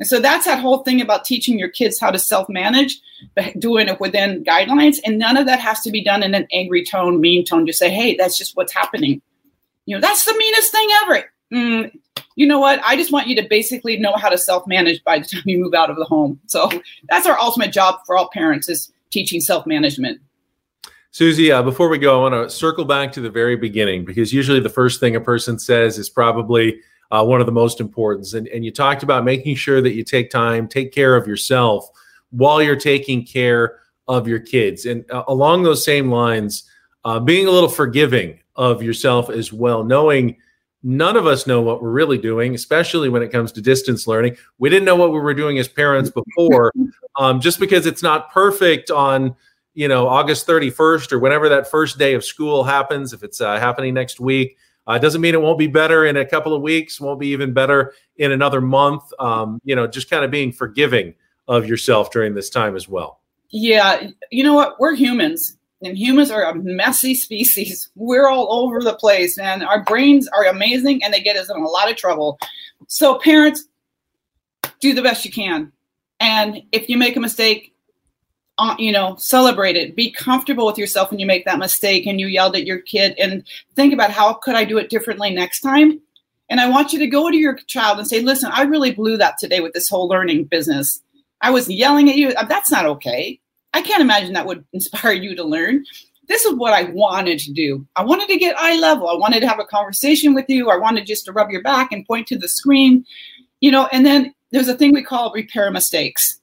and 0.00 0.08
so 0.08 0.18
that's 0.18 0.46
that 0.46 0.58
whole 0.58 0.78
thing 0.78 1.02
about 1.02 1.26
teaching 1.26 1.58
your 1.58 1.68
kids 1.68 2.00
how 2.00 2.10
to 2.10 2.18
self 2.18 2.48
manage, 2.48 2.98
but 3.36 3.60
doing 3.60 3.86
it 3.86 4.00
within 4.00 4.42
guidelines. 4.42 4.96
And 5.04 5.18
none 5.18 5.36
of 5.36 5.44
that 5.44 5.60
has 5.60 5.82
to 5.82 5.90
be 5.90 6.02
done 6.02 6.22
in 6.22 6.34
an 6.34 6.48
angry 6.52 6.82
tone, 6.84 7.20
mean 7.20 7.44
tone. 7.44 7.66
Just 7.66 7.78
say, 7.78 7.90
hey, 7.90 8.16
that's 8.16 8.38
just 8.38 8.56
what's 8.56 8.72
happening. 8.72 9.20
You 9.84 9.96
know, 9.96 10.00
that's 10.00 10.24
the 10.24 10.34
meanest 10.36 10.72
thing 10.72 10.88
ever. 11.02 11.32
Mm, 11.52 11.98
you 12.34 12.46
know 12.46 12.58
what? 12.58 12.80
I 12.82 12.96
just 12.96 13.12
want 13.12 13.26
you 13.26 13.36
to 13.36 13.46
basically 13.46 13.98
know 13.98 14.14
how 14.16 14.30
to 14.30 14.38
self 14.38 14.66
manage 14.66 15.04
by 15.04 15.18
the 15.18 15.26
time 15.26 15.42
you 15.44 15.58
move 15.58 15.74
out 15.74 15.90
of 15.90 15.96
the 15.96 16.04
home. 16.06 16.40
So 16.46 16.70
that's 17.10 17.26
our 17.26 17.38
ultimate 17.38 17.72
job 17.72 18.00
for 18.06 18.16
all 18.16 18.30
parents 18.32 18.70
is 18.70 18.90
teaching 19.10 19.40
self 19.40 19.66
management. 19.66 20.18
Susie, 21.10 21.52
uh, 21.52 21.62
before 21.62 21.90
we 21.90 21.98
go, 21.98 22.24
I 22.24 22.30
want 22.30 22.48
to 22.48 22.56
circle 22.56 22.86
back 22.86 23.12
to 23.12 23.20
the 23.20 23.30
very 23.30 23.56
beginning 23.56 24.06
because 24.06 24.32
usually 24.32 24.60
the 24.60 24.68
first 24.70 24.98
thing 25.00 25.14
a 25.14 25.20
person 25.20 25.58
says 25.58 25.98
is 25.98 26.08
probably, 26.08 26.80
uh, 27.10 27.24
one 27.24 27.40
of 27.40 27.46
the 27.46 27.52
most 27.52 27.80
important. 27.80 28.32
And, 28.34 28.48
and 28.48 28.64
you 28.64 28.70
talked 28.70 29.02
about 29.02 29.24
making 29.24 29.56
sure 29.56 29.80
that 29.80 29.92
you 29.92 30.04
take 30.04 30.30
time, 30.30 30.68
take 30.68 30.92
care 30.92 31.16
of 31.16 31.26
yourself 31.26 31.88
while 32.30 32.62
you're 32.62 32.76
taking 32.76 33.24
care 33.24 33.80
of 34.08 34.28
your 34.28 34.40
kids. 34.40 34.86
And 34.86 35.08
uh, 35.10 35.24
along 35.28 35.62
those 35.62 35.84
same 35.84 36.10
lines, 36.10 36.64
uh, 37.04 37.18
being 37.18 37.46
a 37.46 37.50
little 37.50 37.68
forgiving 37.68 38.40
of 38.56 38.82
yourself 38.82 39.30
as 39.30 39.52
well, 39.52 39.82
knowing 39.82 40.36
none 40.82 41.16
of 41.16 41.26
us 41.26 41.46
know 41.46 41.60
what 41.60 41.82
we're 41.82 41.90
really 41.90 42.18
doing, 42.18 42.54
especially 42.54 43.08
when 43.08 43.22
it 43.22 43.30
comes 43.30 43.52
to 43.52 43.60
distance 43.60 44.06
learning. 44.06 44.36
We 44.58 44.68
didn't 44.70 44.84
know 44.84 44.96
what 44.96 45.12
we 45.12 45.18
were 45.20 45.34
doing 45.34 45.58
as 45.58 45.68
parents 45.68 46.10
before. 46.10 46.72
Um, 47.16 47.40
just 47.40 47.58
because 47.58 47.86
it's 47.86 48.04
not 48.04 48.32
perfect 48.32 48.90
on 48.92 49.34
you 49.74 49.88
know 49.88 50.06
August 50.06 50.46
31st 50.46 51.10
or 51.10 51.18
whenever 51.18 51.48
that 51.48 51.68
first 51.68 51.98
day 51.98 52.14
of 52.14 52.24
school 52.24 52.62
happens, 52.62 53.12
if 53.12 53.24
it's 53.24 53.40
uh, 53.40 53.58
happening 53.58 53.94
next 53.94 54.20
week, 54.20 54.56
uh, 54.86 54.98
doesn't 54.98 55.20
mean 55.20 55.34
it 55.34 55.40
won't 55.40 55.58
be 55.58 55.66
better 55.66 56.06
in 56.06 56.16
a 56.16 56.24
couple 56.24 56.54
of 56.54 56.62
weeks, 56.62 57.00
won't 57.00 57.20
be 57.20 57.28
even 57.28 57.52
better 57.52 57.94
in 58.16 58.32
another 58.32 58.60
month. 58.60 59.02
Um, 59.18 59.60
you 59.64 59.76
know, 59.76 59.86
just 59.86 60.10
kind 60.10 60.24
of 60.24 60.30
being 60.30 60.52
forgiving 60.52 61.14
of 61.48 61.66
yourself 61.66 62.10
during 62.10 62.34
this 62.34 62.50
time 62.50 62.76
as 62.76 62.88
well. 62.88 63.20
Yeah. 63.50 64.08
You 64.30 64.44
know 64.44 64.54
what? 64.54 64.78
We're 64.78 64.94
humans, 64.94 65.56
and 65.82 65.98
humans 65.98 66.30
are 66.30 66.44
a 66.44 66.54
messy 66.54 67.14
species. 67.14 67.90
We're 67.94 68.28
all 68.28 68.52
over 68.52 68.80
the 68.80 68.94
place, 68.94 69.38
and 69.38 69.62
our 69.64 69.84
brains 69.84 70.28
are 70.28 70.46
amazing, 70.46 71.02
and 71.02 71.12
they 71.12 71.20
get 71.20 71.36
us 71.36 71.50
in 71.50 71.56
a 71.56 71.68
lot 71.68 71.90
of 71.90 71.96
trouble. 71.96 72.38
So, 72.86 73.18
parents, 73.18 73.64
do 74.80 74.94
the 74.94 75.02
best 75.02 75.24
you 75.24 75.30
can. 75.30 75.72
And 76.20 76.62
if 76.72 76.88
you 76.88 76.98
make 76.98 77.16
a 77.16 77.20
mistake, 77.20 77.74
uh, 78.60 78.76
you 78.78 78.92
know, 78.92 79.16
celebrate 79.16 79.74
it. 79.74 79.96
Be 79.96 80.10
comfortable 80.10 80.66
with 80.66 80.76
yourself 80.76 81.10
when 81.10 81.18
you 81.18 81.24
make 81.24 81.46
that 81.46 81.58
mistake 81.58 82.06
and 82.06 82.20
you 82.20 82.26
yelled 82.26 82.54
at 82.54 82.66
your 82.66 82.78
kid 82.78 83.14
and 83.18 83.42
think 83.74 83.94
about 83.94 84.10
how 84.10 84.34
could 84.34 84.54
I 84.54 84.64
do 84.64 84.76
it 84.76 84.90
differently 84.90 85.30
next 85.30 85.60
time? 85.60 85.98
And 86.50 86.60
I 86.60 86.68
want 86.68 86.92
you 86.92 86.98
to 86.98 87.06
go 87.06 87.30
to 87.30 87.36
your 87.36 87.56
child 87.66 87.98
and 87.98 88.06
say, 88.06 88.20
listen, 88.20 88.50
I 88.52 88.62
really 88.62 88.92
blew 88.92 89.16
that 89.16 89.38
today 89.38 89.60
with 89.60 89.72
this 89.72 89.88
whole 89.88 90.08
learning 90.08 90.44
business. 90.44 91.00
I 91.40 91.50
was 91.50 91.70
yelling 91.70 92.10
at 92.10 92.16
you. 92.16 92.30
Uh, 92.30 92.44
that's 92.44 92.70
not 92.70 92.84
okay. 92.84 93.40
I 93.72 93.80
can't 93.80 94.02
imagine 94.02 94.34
that 94.34 94.46
would 94.46 94.62
inspire 94.74 95.12
you 95.12 95.34
to 95.36 95.44
learn. 95.44 95.86
This 96.28 96.44
is 96.44 96.54
what 96.54 96.74
I 96.74 96.82
wanted 96.82 97.38
to 97.40 97.52
do. 97.52 97.86
I 97.96 98.04
wanted 98.04 98.28
to 98.28 98.36
get 98.36 98.58
eye 98.58 98.78
level. 98.78 99.08
I 99.08 99.14
wanted 99.14 99.40
to 99.40 99.48
have 99.48 99.58
a 99.58 99.64
conversation 99.64 100.34
with 100.34 100.44
you. 100.48 100.68
I 100.68 100.76
wanted 100.76 101.06
just 101.06 101.24
to 101.24 101.32
rub 101.32 101.50
your 101.50 101.62
back 101.62 101.92
and 101.92 102.06
point 102.06 102.26
to 102.26 102.36
the 102.36 102.46
screen, 102.46 103.06
you 103.60 103.70
know, 103.70 103.88
and 103.90 104.04
then 104.04 104.34
there's 104.50 104.68
a 104.68 104.76
thing 104.76 104.92
we 104.92 105.02
call 105.02 105.32
repair 105.32 105.70
mistakes, 105.70 106.38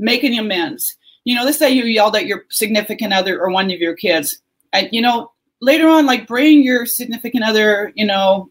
making 0.00 0.36
amends 0.36 0.96
you 1.30 1.36
know, 1.36 1.44
let's 1.44 1.58
say 1.58 1.70
you 1.70 1.84
yelled 1.84 2.16
at 2.16 2.26
your 2.26 2.44
significant 2.50 3.12
other 3.12 3.40
or 3.40 3.50
one 3.50 3.70
of 3.70 3.78
your 3.78 3.94
kids, 3.94 4.42
and 4.72 4.88
you 4.90 5.00
know, 5.00 5.30
later 5.60 5.86
on, 5.86 6.04
like 6.04 6.26
bring 6.26 6.60
your 6.64 6.86
significant 6.86 7.44
other, 7.44 7.92
you 7.94 8.04
know, 8.04 8.50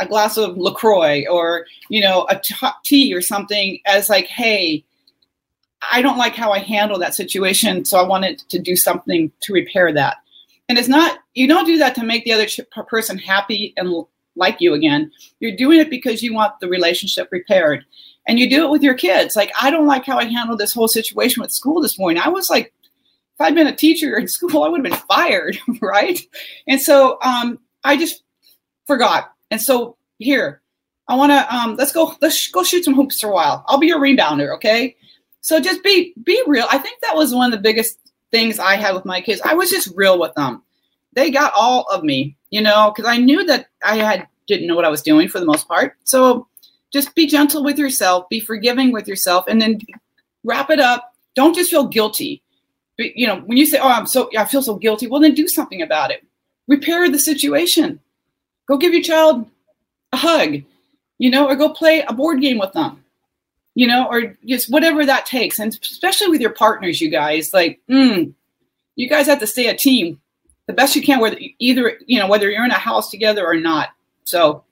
a 0.00 0.06
glass 0.06 0.36
of 0.36 0.56
Lacroix 0.56 1.24
or 1.30 1.64
you 1.88 2.00
know 2.00 2.26
a 2.28 2.40
t- 2.40 2.66
tea 2.84 3.14
or 3.14 3.22
something 3.22 3.78
as 3.86 4.08
like, 4.08 4.26
hey, 4.26 4.84
I 5.92 6.02
don't 6.02 6.18
like 6.18 6.34
how 6.34 6.50
I 6.50 6.58
handle 6.58 6.98
that 6.98 7.14
situation, 7.14 7.84
so 7.84 8.00
I 8.00 8.08
wanted 8.08 8.40
to 8.48 8.58
do 8.58 8.74
something 8.74 9.30
to 9.42 9.52
repair 9.52 9.92
that. 9.92 10.16
And 10.68 10.76
it's 10.76 10.88
not 10.88 11.20
you 11.34 11.46
don't 11.46 11.66
do 11.66 11.78
that 11.78 11.94
to 11.94 12.02
make 12.02 12.24
the 12.24 12.32
other 12.32 12.48
person 12.88 13.16
happy 13.16 13.74
and 13.76 14.04
like 14.34 14.56
you 14.58 14.74
again. 14.74 15.12
You're 15.38 15.54
doing 15.54 15.78
it 15.78 15.88
because 15.88 16.20
you 16.20 16.34
want 16.34 16.58
the 16.58 16.68
relationship 16.68 17.28
repaired 17.30 17.84
and 18.28 18.38
you 18.38 18.48
do 18.48 18.64
it 18.64 18.70
with 18.70 18.82
your 18.82 18.94
kids. 18.94 19.34
Like, 19.34 19.50
I 19.60 19.70
don't 19.70 19.86
like 19.86 20.04
how 20.04 20.18
I 20.18 20.26
handled 20.26 20.60
this 20.60 20.74
whole 20.74 20.86
situation 20.86 21.40
with 21.40 21.50
school 21.50 21.80
this 21.80 21.98
morning. 21.98 22.22
I 22.22 22.28
was 22.28 22.50
like, 22.50 22.74
if 22.84 23.40
I'd 23.40 23.54
been 23.54 23.66
a 23.66 23.74
teacher 23.74 24.16
in 24.18 24.28
school, 24.28 24.62
I 24.62 24.68
would 24.68 24.84
have 24.84 24.92
been 24.92 25.06
fired, 25.08 25.58
right? 25.80 26.20
And 26.68 26.80
so 26.80 27.18
um, 27.22 27.58
I 27.82 27.96
just 27.96 28.22
forgot. 28.86 29.32
And 29.50 29.60
so 29.60 29.96
here, 30.18 30.60
I 31.08 31.14
want 31.16 31.32
to 31.32 31.54
um, 31.54 31.76
let's 31.76 31.90
go 31.90 32.14
let's 32.20 32.50
go 32.50 32.62
shoot 32.62 32.84
some 32.84 32.94
hoops 32.94 33.18
for 33.18 33.28
a 33.28 33.32
while. 33.32 33.64
I'll 33.66 33.78
be 33.78 33.86
your 33.86 33.98
rebounder, 33.98 34.54
okay? 34.56 34.94
So 35.40 35.58
just 35.58 35.82
be 35.82 36.12
be 36.22 36.42
real. 36.46 36.66
I 36.70 36.76
think 36.76 37.00
that 37.00 37.16
was 37.16 37.34
one 37.34 37.50
of 37.50 37.56
the 37.56 37.62
biggest 37.62 37.98
things 38.30 38.58
I 38.58 38.74
had 38.76 38.94
with 38.94 39.06
my 39.06 39.22
kids. 39.22 39.40
I 39.42 39.54
was 39.54 39.70
just 39.70 39.90
real 39.94 40.18
with 40.18 40.34
them. 40.34 40.62
They 41.14 41.30
got 41.30 41.54
all 41.56 41.86
of 41.90 42.04
me, 42.04 42.36
you 42.50 42.60
know, 42.60 42.92
because 42.94 43.10
I 43.10 43.16
knew 43.16 43.42
that 43.46 43.68
I 43.82 43.96
had 43.96 44.28
didn't 44.46 44.66
know 44.66 44.76
what 44.76 44.84
I 44.84 44.90
was 44.90 45.00
doing 45.00 45.28
for 45.28 45.40
the 45.40 45.46
most 45.46 45.66
part. 45.66 45.94
So 46.04 46.46
just 46.92 47.14
be 47.14 47.26
gentle 47.26 47.62
with 47.62 47.78
yourself, 47.78 48.28
be 48.28 48.40
forgiving 48.40 48.92
with 48.92 49.06
yourself, 49.08 49.44
and 49.48 49.60
then 49.60 49.80
wrap 50.44 50.70
it 50.70 50.80
up. 50.80 51.14
Don't 51.34 51.54
just 51.54 51.70
feel 51.70 51.86
guilty. 51.86 52.42
But, 52.96 53.16
You 53.16 53.26
know, 53.26 53.36
when 53.40 53.58
you 53.58 53.66
say, 53.66 53.78
"Oh, 53.78 53.88
I'm 53.88 54.06
so 54.06 54.30
I 54.36 54.44
feel 54.44 54.62
so 54.62 54.74
guilty," 54.76 55.06
well, 55.06 55.20
then 55.20 55.34
do 55.34 55.48
something 55.48 55.82
about 55.82 56.10
it. 56.10 56.24
Repair 56.66 57.08
the 57.08 57.18
situation. 57.18 58.00
Go 58.66 58.76
give 58.76 58.92
your 58.92 59.02
child 59.02 59.48
a 60.12 60.16
hug, 60.16 60.62
you 61.18 61.30
know, 61.30 61.46
or 61.46 61.56
go 61.56 61.70
play 61.70 62.02
a 62.02 62.12
board 62.12 62.40
game 62.40 62.58
with 62.58 62.72
them, 62.72 63.04
you 63.74 63.86
know, 63.86 64.06
or 64.06 64.36
just 64.46 64.70
whatever 64.70 65.06
that 65.06 65.26
takes. 65.26 65.58
And 65.58 65.78
especially 65.80 66.28
with 66.28 66.40
your 66.40 66.50
partners, 66.50 67.00
you 67.00 67.08
guys, 67.08 67.54
like, 67.54 67.80
mm, 67.88 68.32
you 68.96 69.08
guys 69.08 69.26
have 69.26 69.40
to 69.40 69.46
stay 69.46 69.68
a 69.68 69.76
team 69.76 70.20
the 70.68 70.74
best 70.74 70.94
you 70.94 71.02
can, 71.02 71.18
whether 71.18 71.38
either 71.58 71.98
you 72.06 72.20
know 72.20 72.28
whether 72.28 72.48
you're 72.48 72.64
in 72.64 72.70
a 72.70 72.74
house 72.74 73.10
together 73.10 73.44
or 73.44 73.56
not. 73.56 73.88
So, 74.24 74.62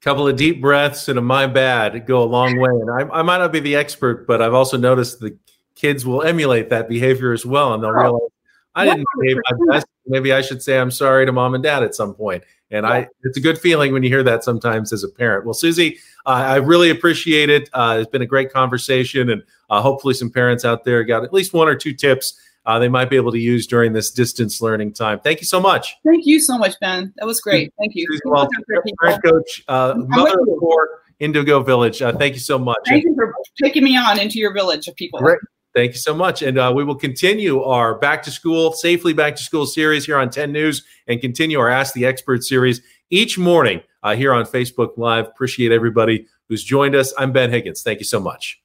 couple 0.00 0.28
of 0.28 0.36
deep 0.36 0.60
breaths 0.60 1.08
and 1.08 1.18
a 1.18 1.22
my 1.22 1.46
bad 1.46 2.06
go 2.06 2.22
a 2.22 2.24
long 2.24 2.58
way. 2.58 2.70
And 2.70 2.90
I, 2.90 3.18
I 3.18 3.22
might 3.22 3.38
not 3.38 3.52
be 3.52 3.60
the 3.60 3.76
expert, 3.76 4.26
but 4.26 4.40
I've 4.40 4.54
also 4.54 4.76
noticed 4.76 5.20
the 5.20 5.36
kids 5.74 6.06
will 6.06 6.22
emulate 6.22 6.70
that 6.70 6.88
behavior 6.88 7.32
as 7.32 7.44
well, 7.44 7.74
and 7.74 7.82
they'll 7.82 7.90
realize 7.90 8.30
I 8.74 8.84
didn't 8.84 9.04
behave 9.20 9.38
my 9.50 9.74
best. 9.74 9.86
Maybe 10.06 10.32
I 10.32 10.40
should 10.40 10.62
say 10.62 10.78
I'm 10.78 10.90
sorry 10.90 11.26
to 11.26 11.32
mom 11.32 11.54
and 11.54 11.62
dad 11.62 11.82
at 11.82 11.94
some 11.94 12.14
point. 12.14 12.44
And 12.70 12.84
yeah. 12.84 12.90
I, 12.90 13.08
it's 13.22 13.36
a 13.36 13.40
good 13.40 13.58
feeling 13.58 13.92
when 13.92 14.02
you 14.02 14.08
hear 14.08 14.22
that 14.22 14.44
sometimes 14.44 14.92
as 14.92 15.02
a 15.02 15.08
parent. 15.08 15.44
Well, 15.44 15.54
Susie, 15.54 15.98
uh, 16.26 16.30
I 16.30 16.56
really 16.56 16.90
appreciate 16.90 17.48
it. 17.48 17.68
Uh, 17.72 17.98
it's 18.00 18.10
been 18.10 18.22
a 18.22 18.26
great 18.26 18.52
conversation, 18.52 19.30
and 19.30 19.42
uh, 19.70 19.80
hopefully, 19.80 20.14
some 20.14 20.30
parents 20.30 20.64
out 20.64 20.84
there 20.84 21.02
got 21.04 21.24
at 21.24 21.32
least 21.32 21.52
one 21.52 21.68
or 21.68 21.74
two 21.74 21.94
tips 21.94 22.38
uh, 22.68 22.78
they 22.78 22.88
might 22.88 23.08
be 23.08 23.16
able 23.16 23.32
to 23.32 23.38
use 23.38 23.66
during 23.66 23.94
this 23.94 24.10
distance 24.10 24.60
learning 24.60 24.92
time. 24.92 25.18
Thank 25.20 25.40
you 25.40 25.46
so 25.46 25.58
much. 25.58 25.96
Thank 26.04 26.26
you 26.26 26.38
so 26.38 26.58
much, 26.58 26.74
Ben. 26.80 27.14
That 27.16 27.24
was 27.24 27.40
great. 27.40 27.72
Thank 27.78 27.94
you. 27.94 28.06
Well, 28.26 28.46
coach, 29.24 29.64
uh, 29.68 29.94
mother 29.96 30.38
of 30.38 30.48
four, 30.60 31.00
Indigo 31.18 31.62
Village. 31.62 32.02
Uh, 32.02 32.12
thank 32.12 32.34
you 32.34 32.40
so 32.40 32.58
much. 32.58 32.76
Thank 32.86 33.04
you 33.04 33.14
for 33.14 33.34
taking 33.60 33.84
me 33.84 33.96
on 33.96 34.20
into 34.20 34.38
your 34.38 34.52
village 34.52 34.86
of 34.86 34.94
people. 34.96 35.18
Great. 35.18 35.38
Thank 35.74 35.92
you 35.92 35.98
so 35.98 36.14
much. 36.14 36.42
And 36.42 36.58
uh, 36.58 36.70
we 36.76 36.84
will 36.84 36.94
continue 36.94 37.62
our 37.62 37.94
back 37.98 38.22
to 38.24 38.30
school, 38.30 38.72
safely 38.72 39.14
back 39.14 39.36
to 39.36 39.42
school 39.42 39.64
series 39.64 40.04
here 40.04 40.18
on 40.18 40.28
10 40.28 40.52
News 40.52 40.84
and 41.06 41.22
continue 41.22 41.58
our 41.58 41.70
Ask 41.70 41.94
the 41.94 42.04
Expert 42.04 42.44
series 42.44 42.82
each 43.08 43.38
morning 43.38 43.80
uh, 44.02 44.14
here 44.14 44.34
on 44.34 44.44
Facebook 44.44 44.98
Live. 44.98 45.26
Appreciate 45.26 45.72
everybody 45.72 46.26
who's 46.50 46.62
joined 46.62 46.94
us. 46.94 47.14
I'm 47.16 47.32
Ben 47.32 47.50
Higgins. 47.50 47.80
Thank 47.80 47.98
you 48.00 48.04
so 48.04 48.20
much. 48.20 48.60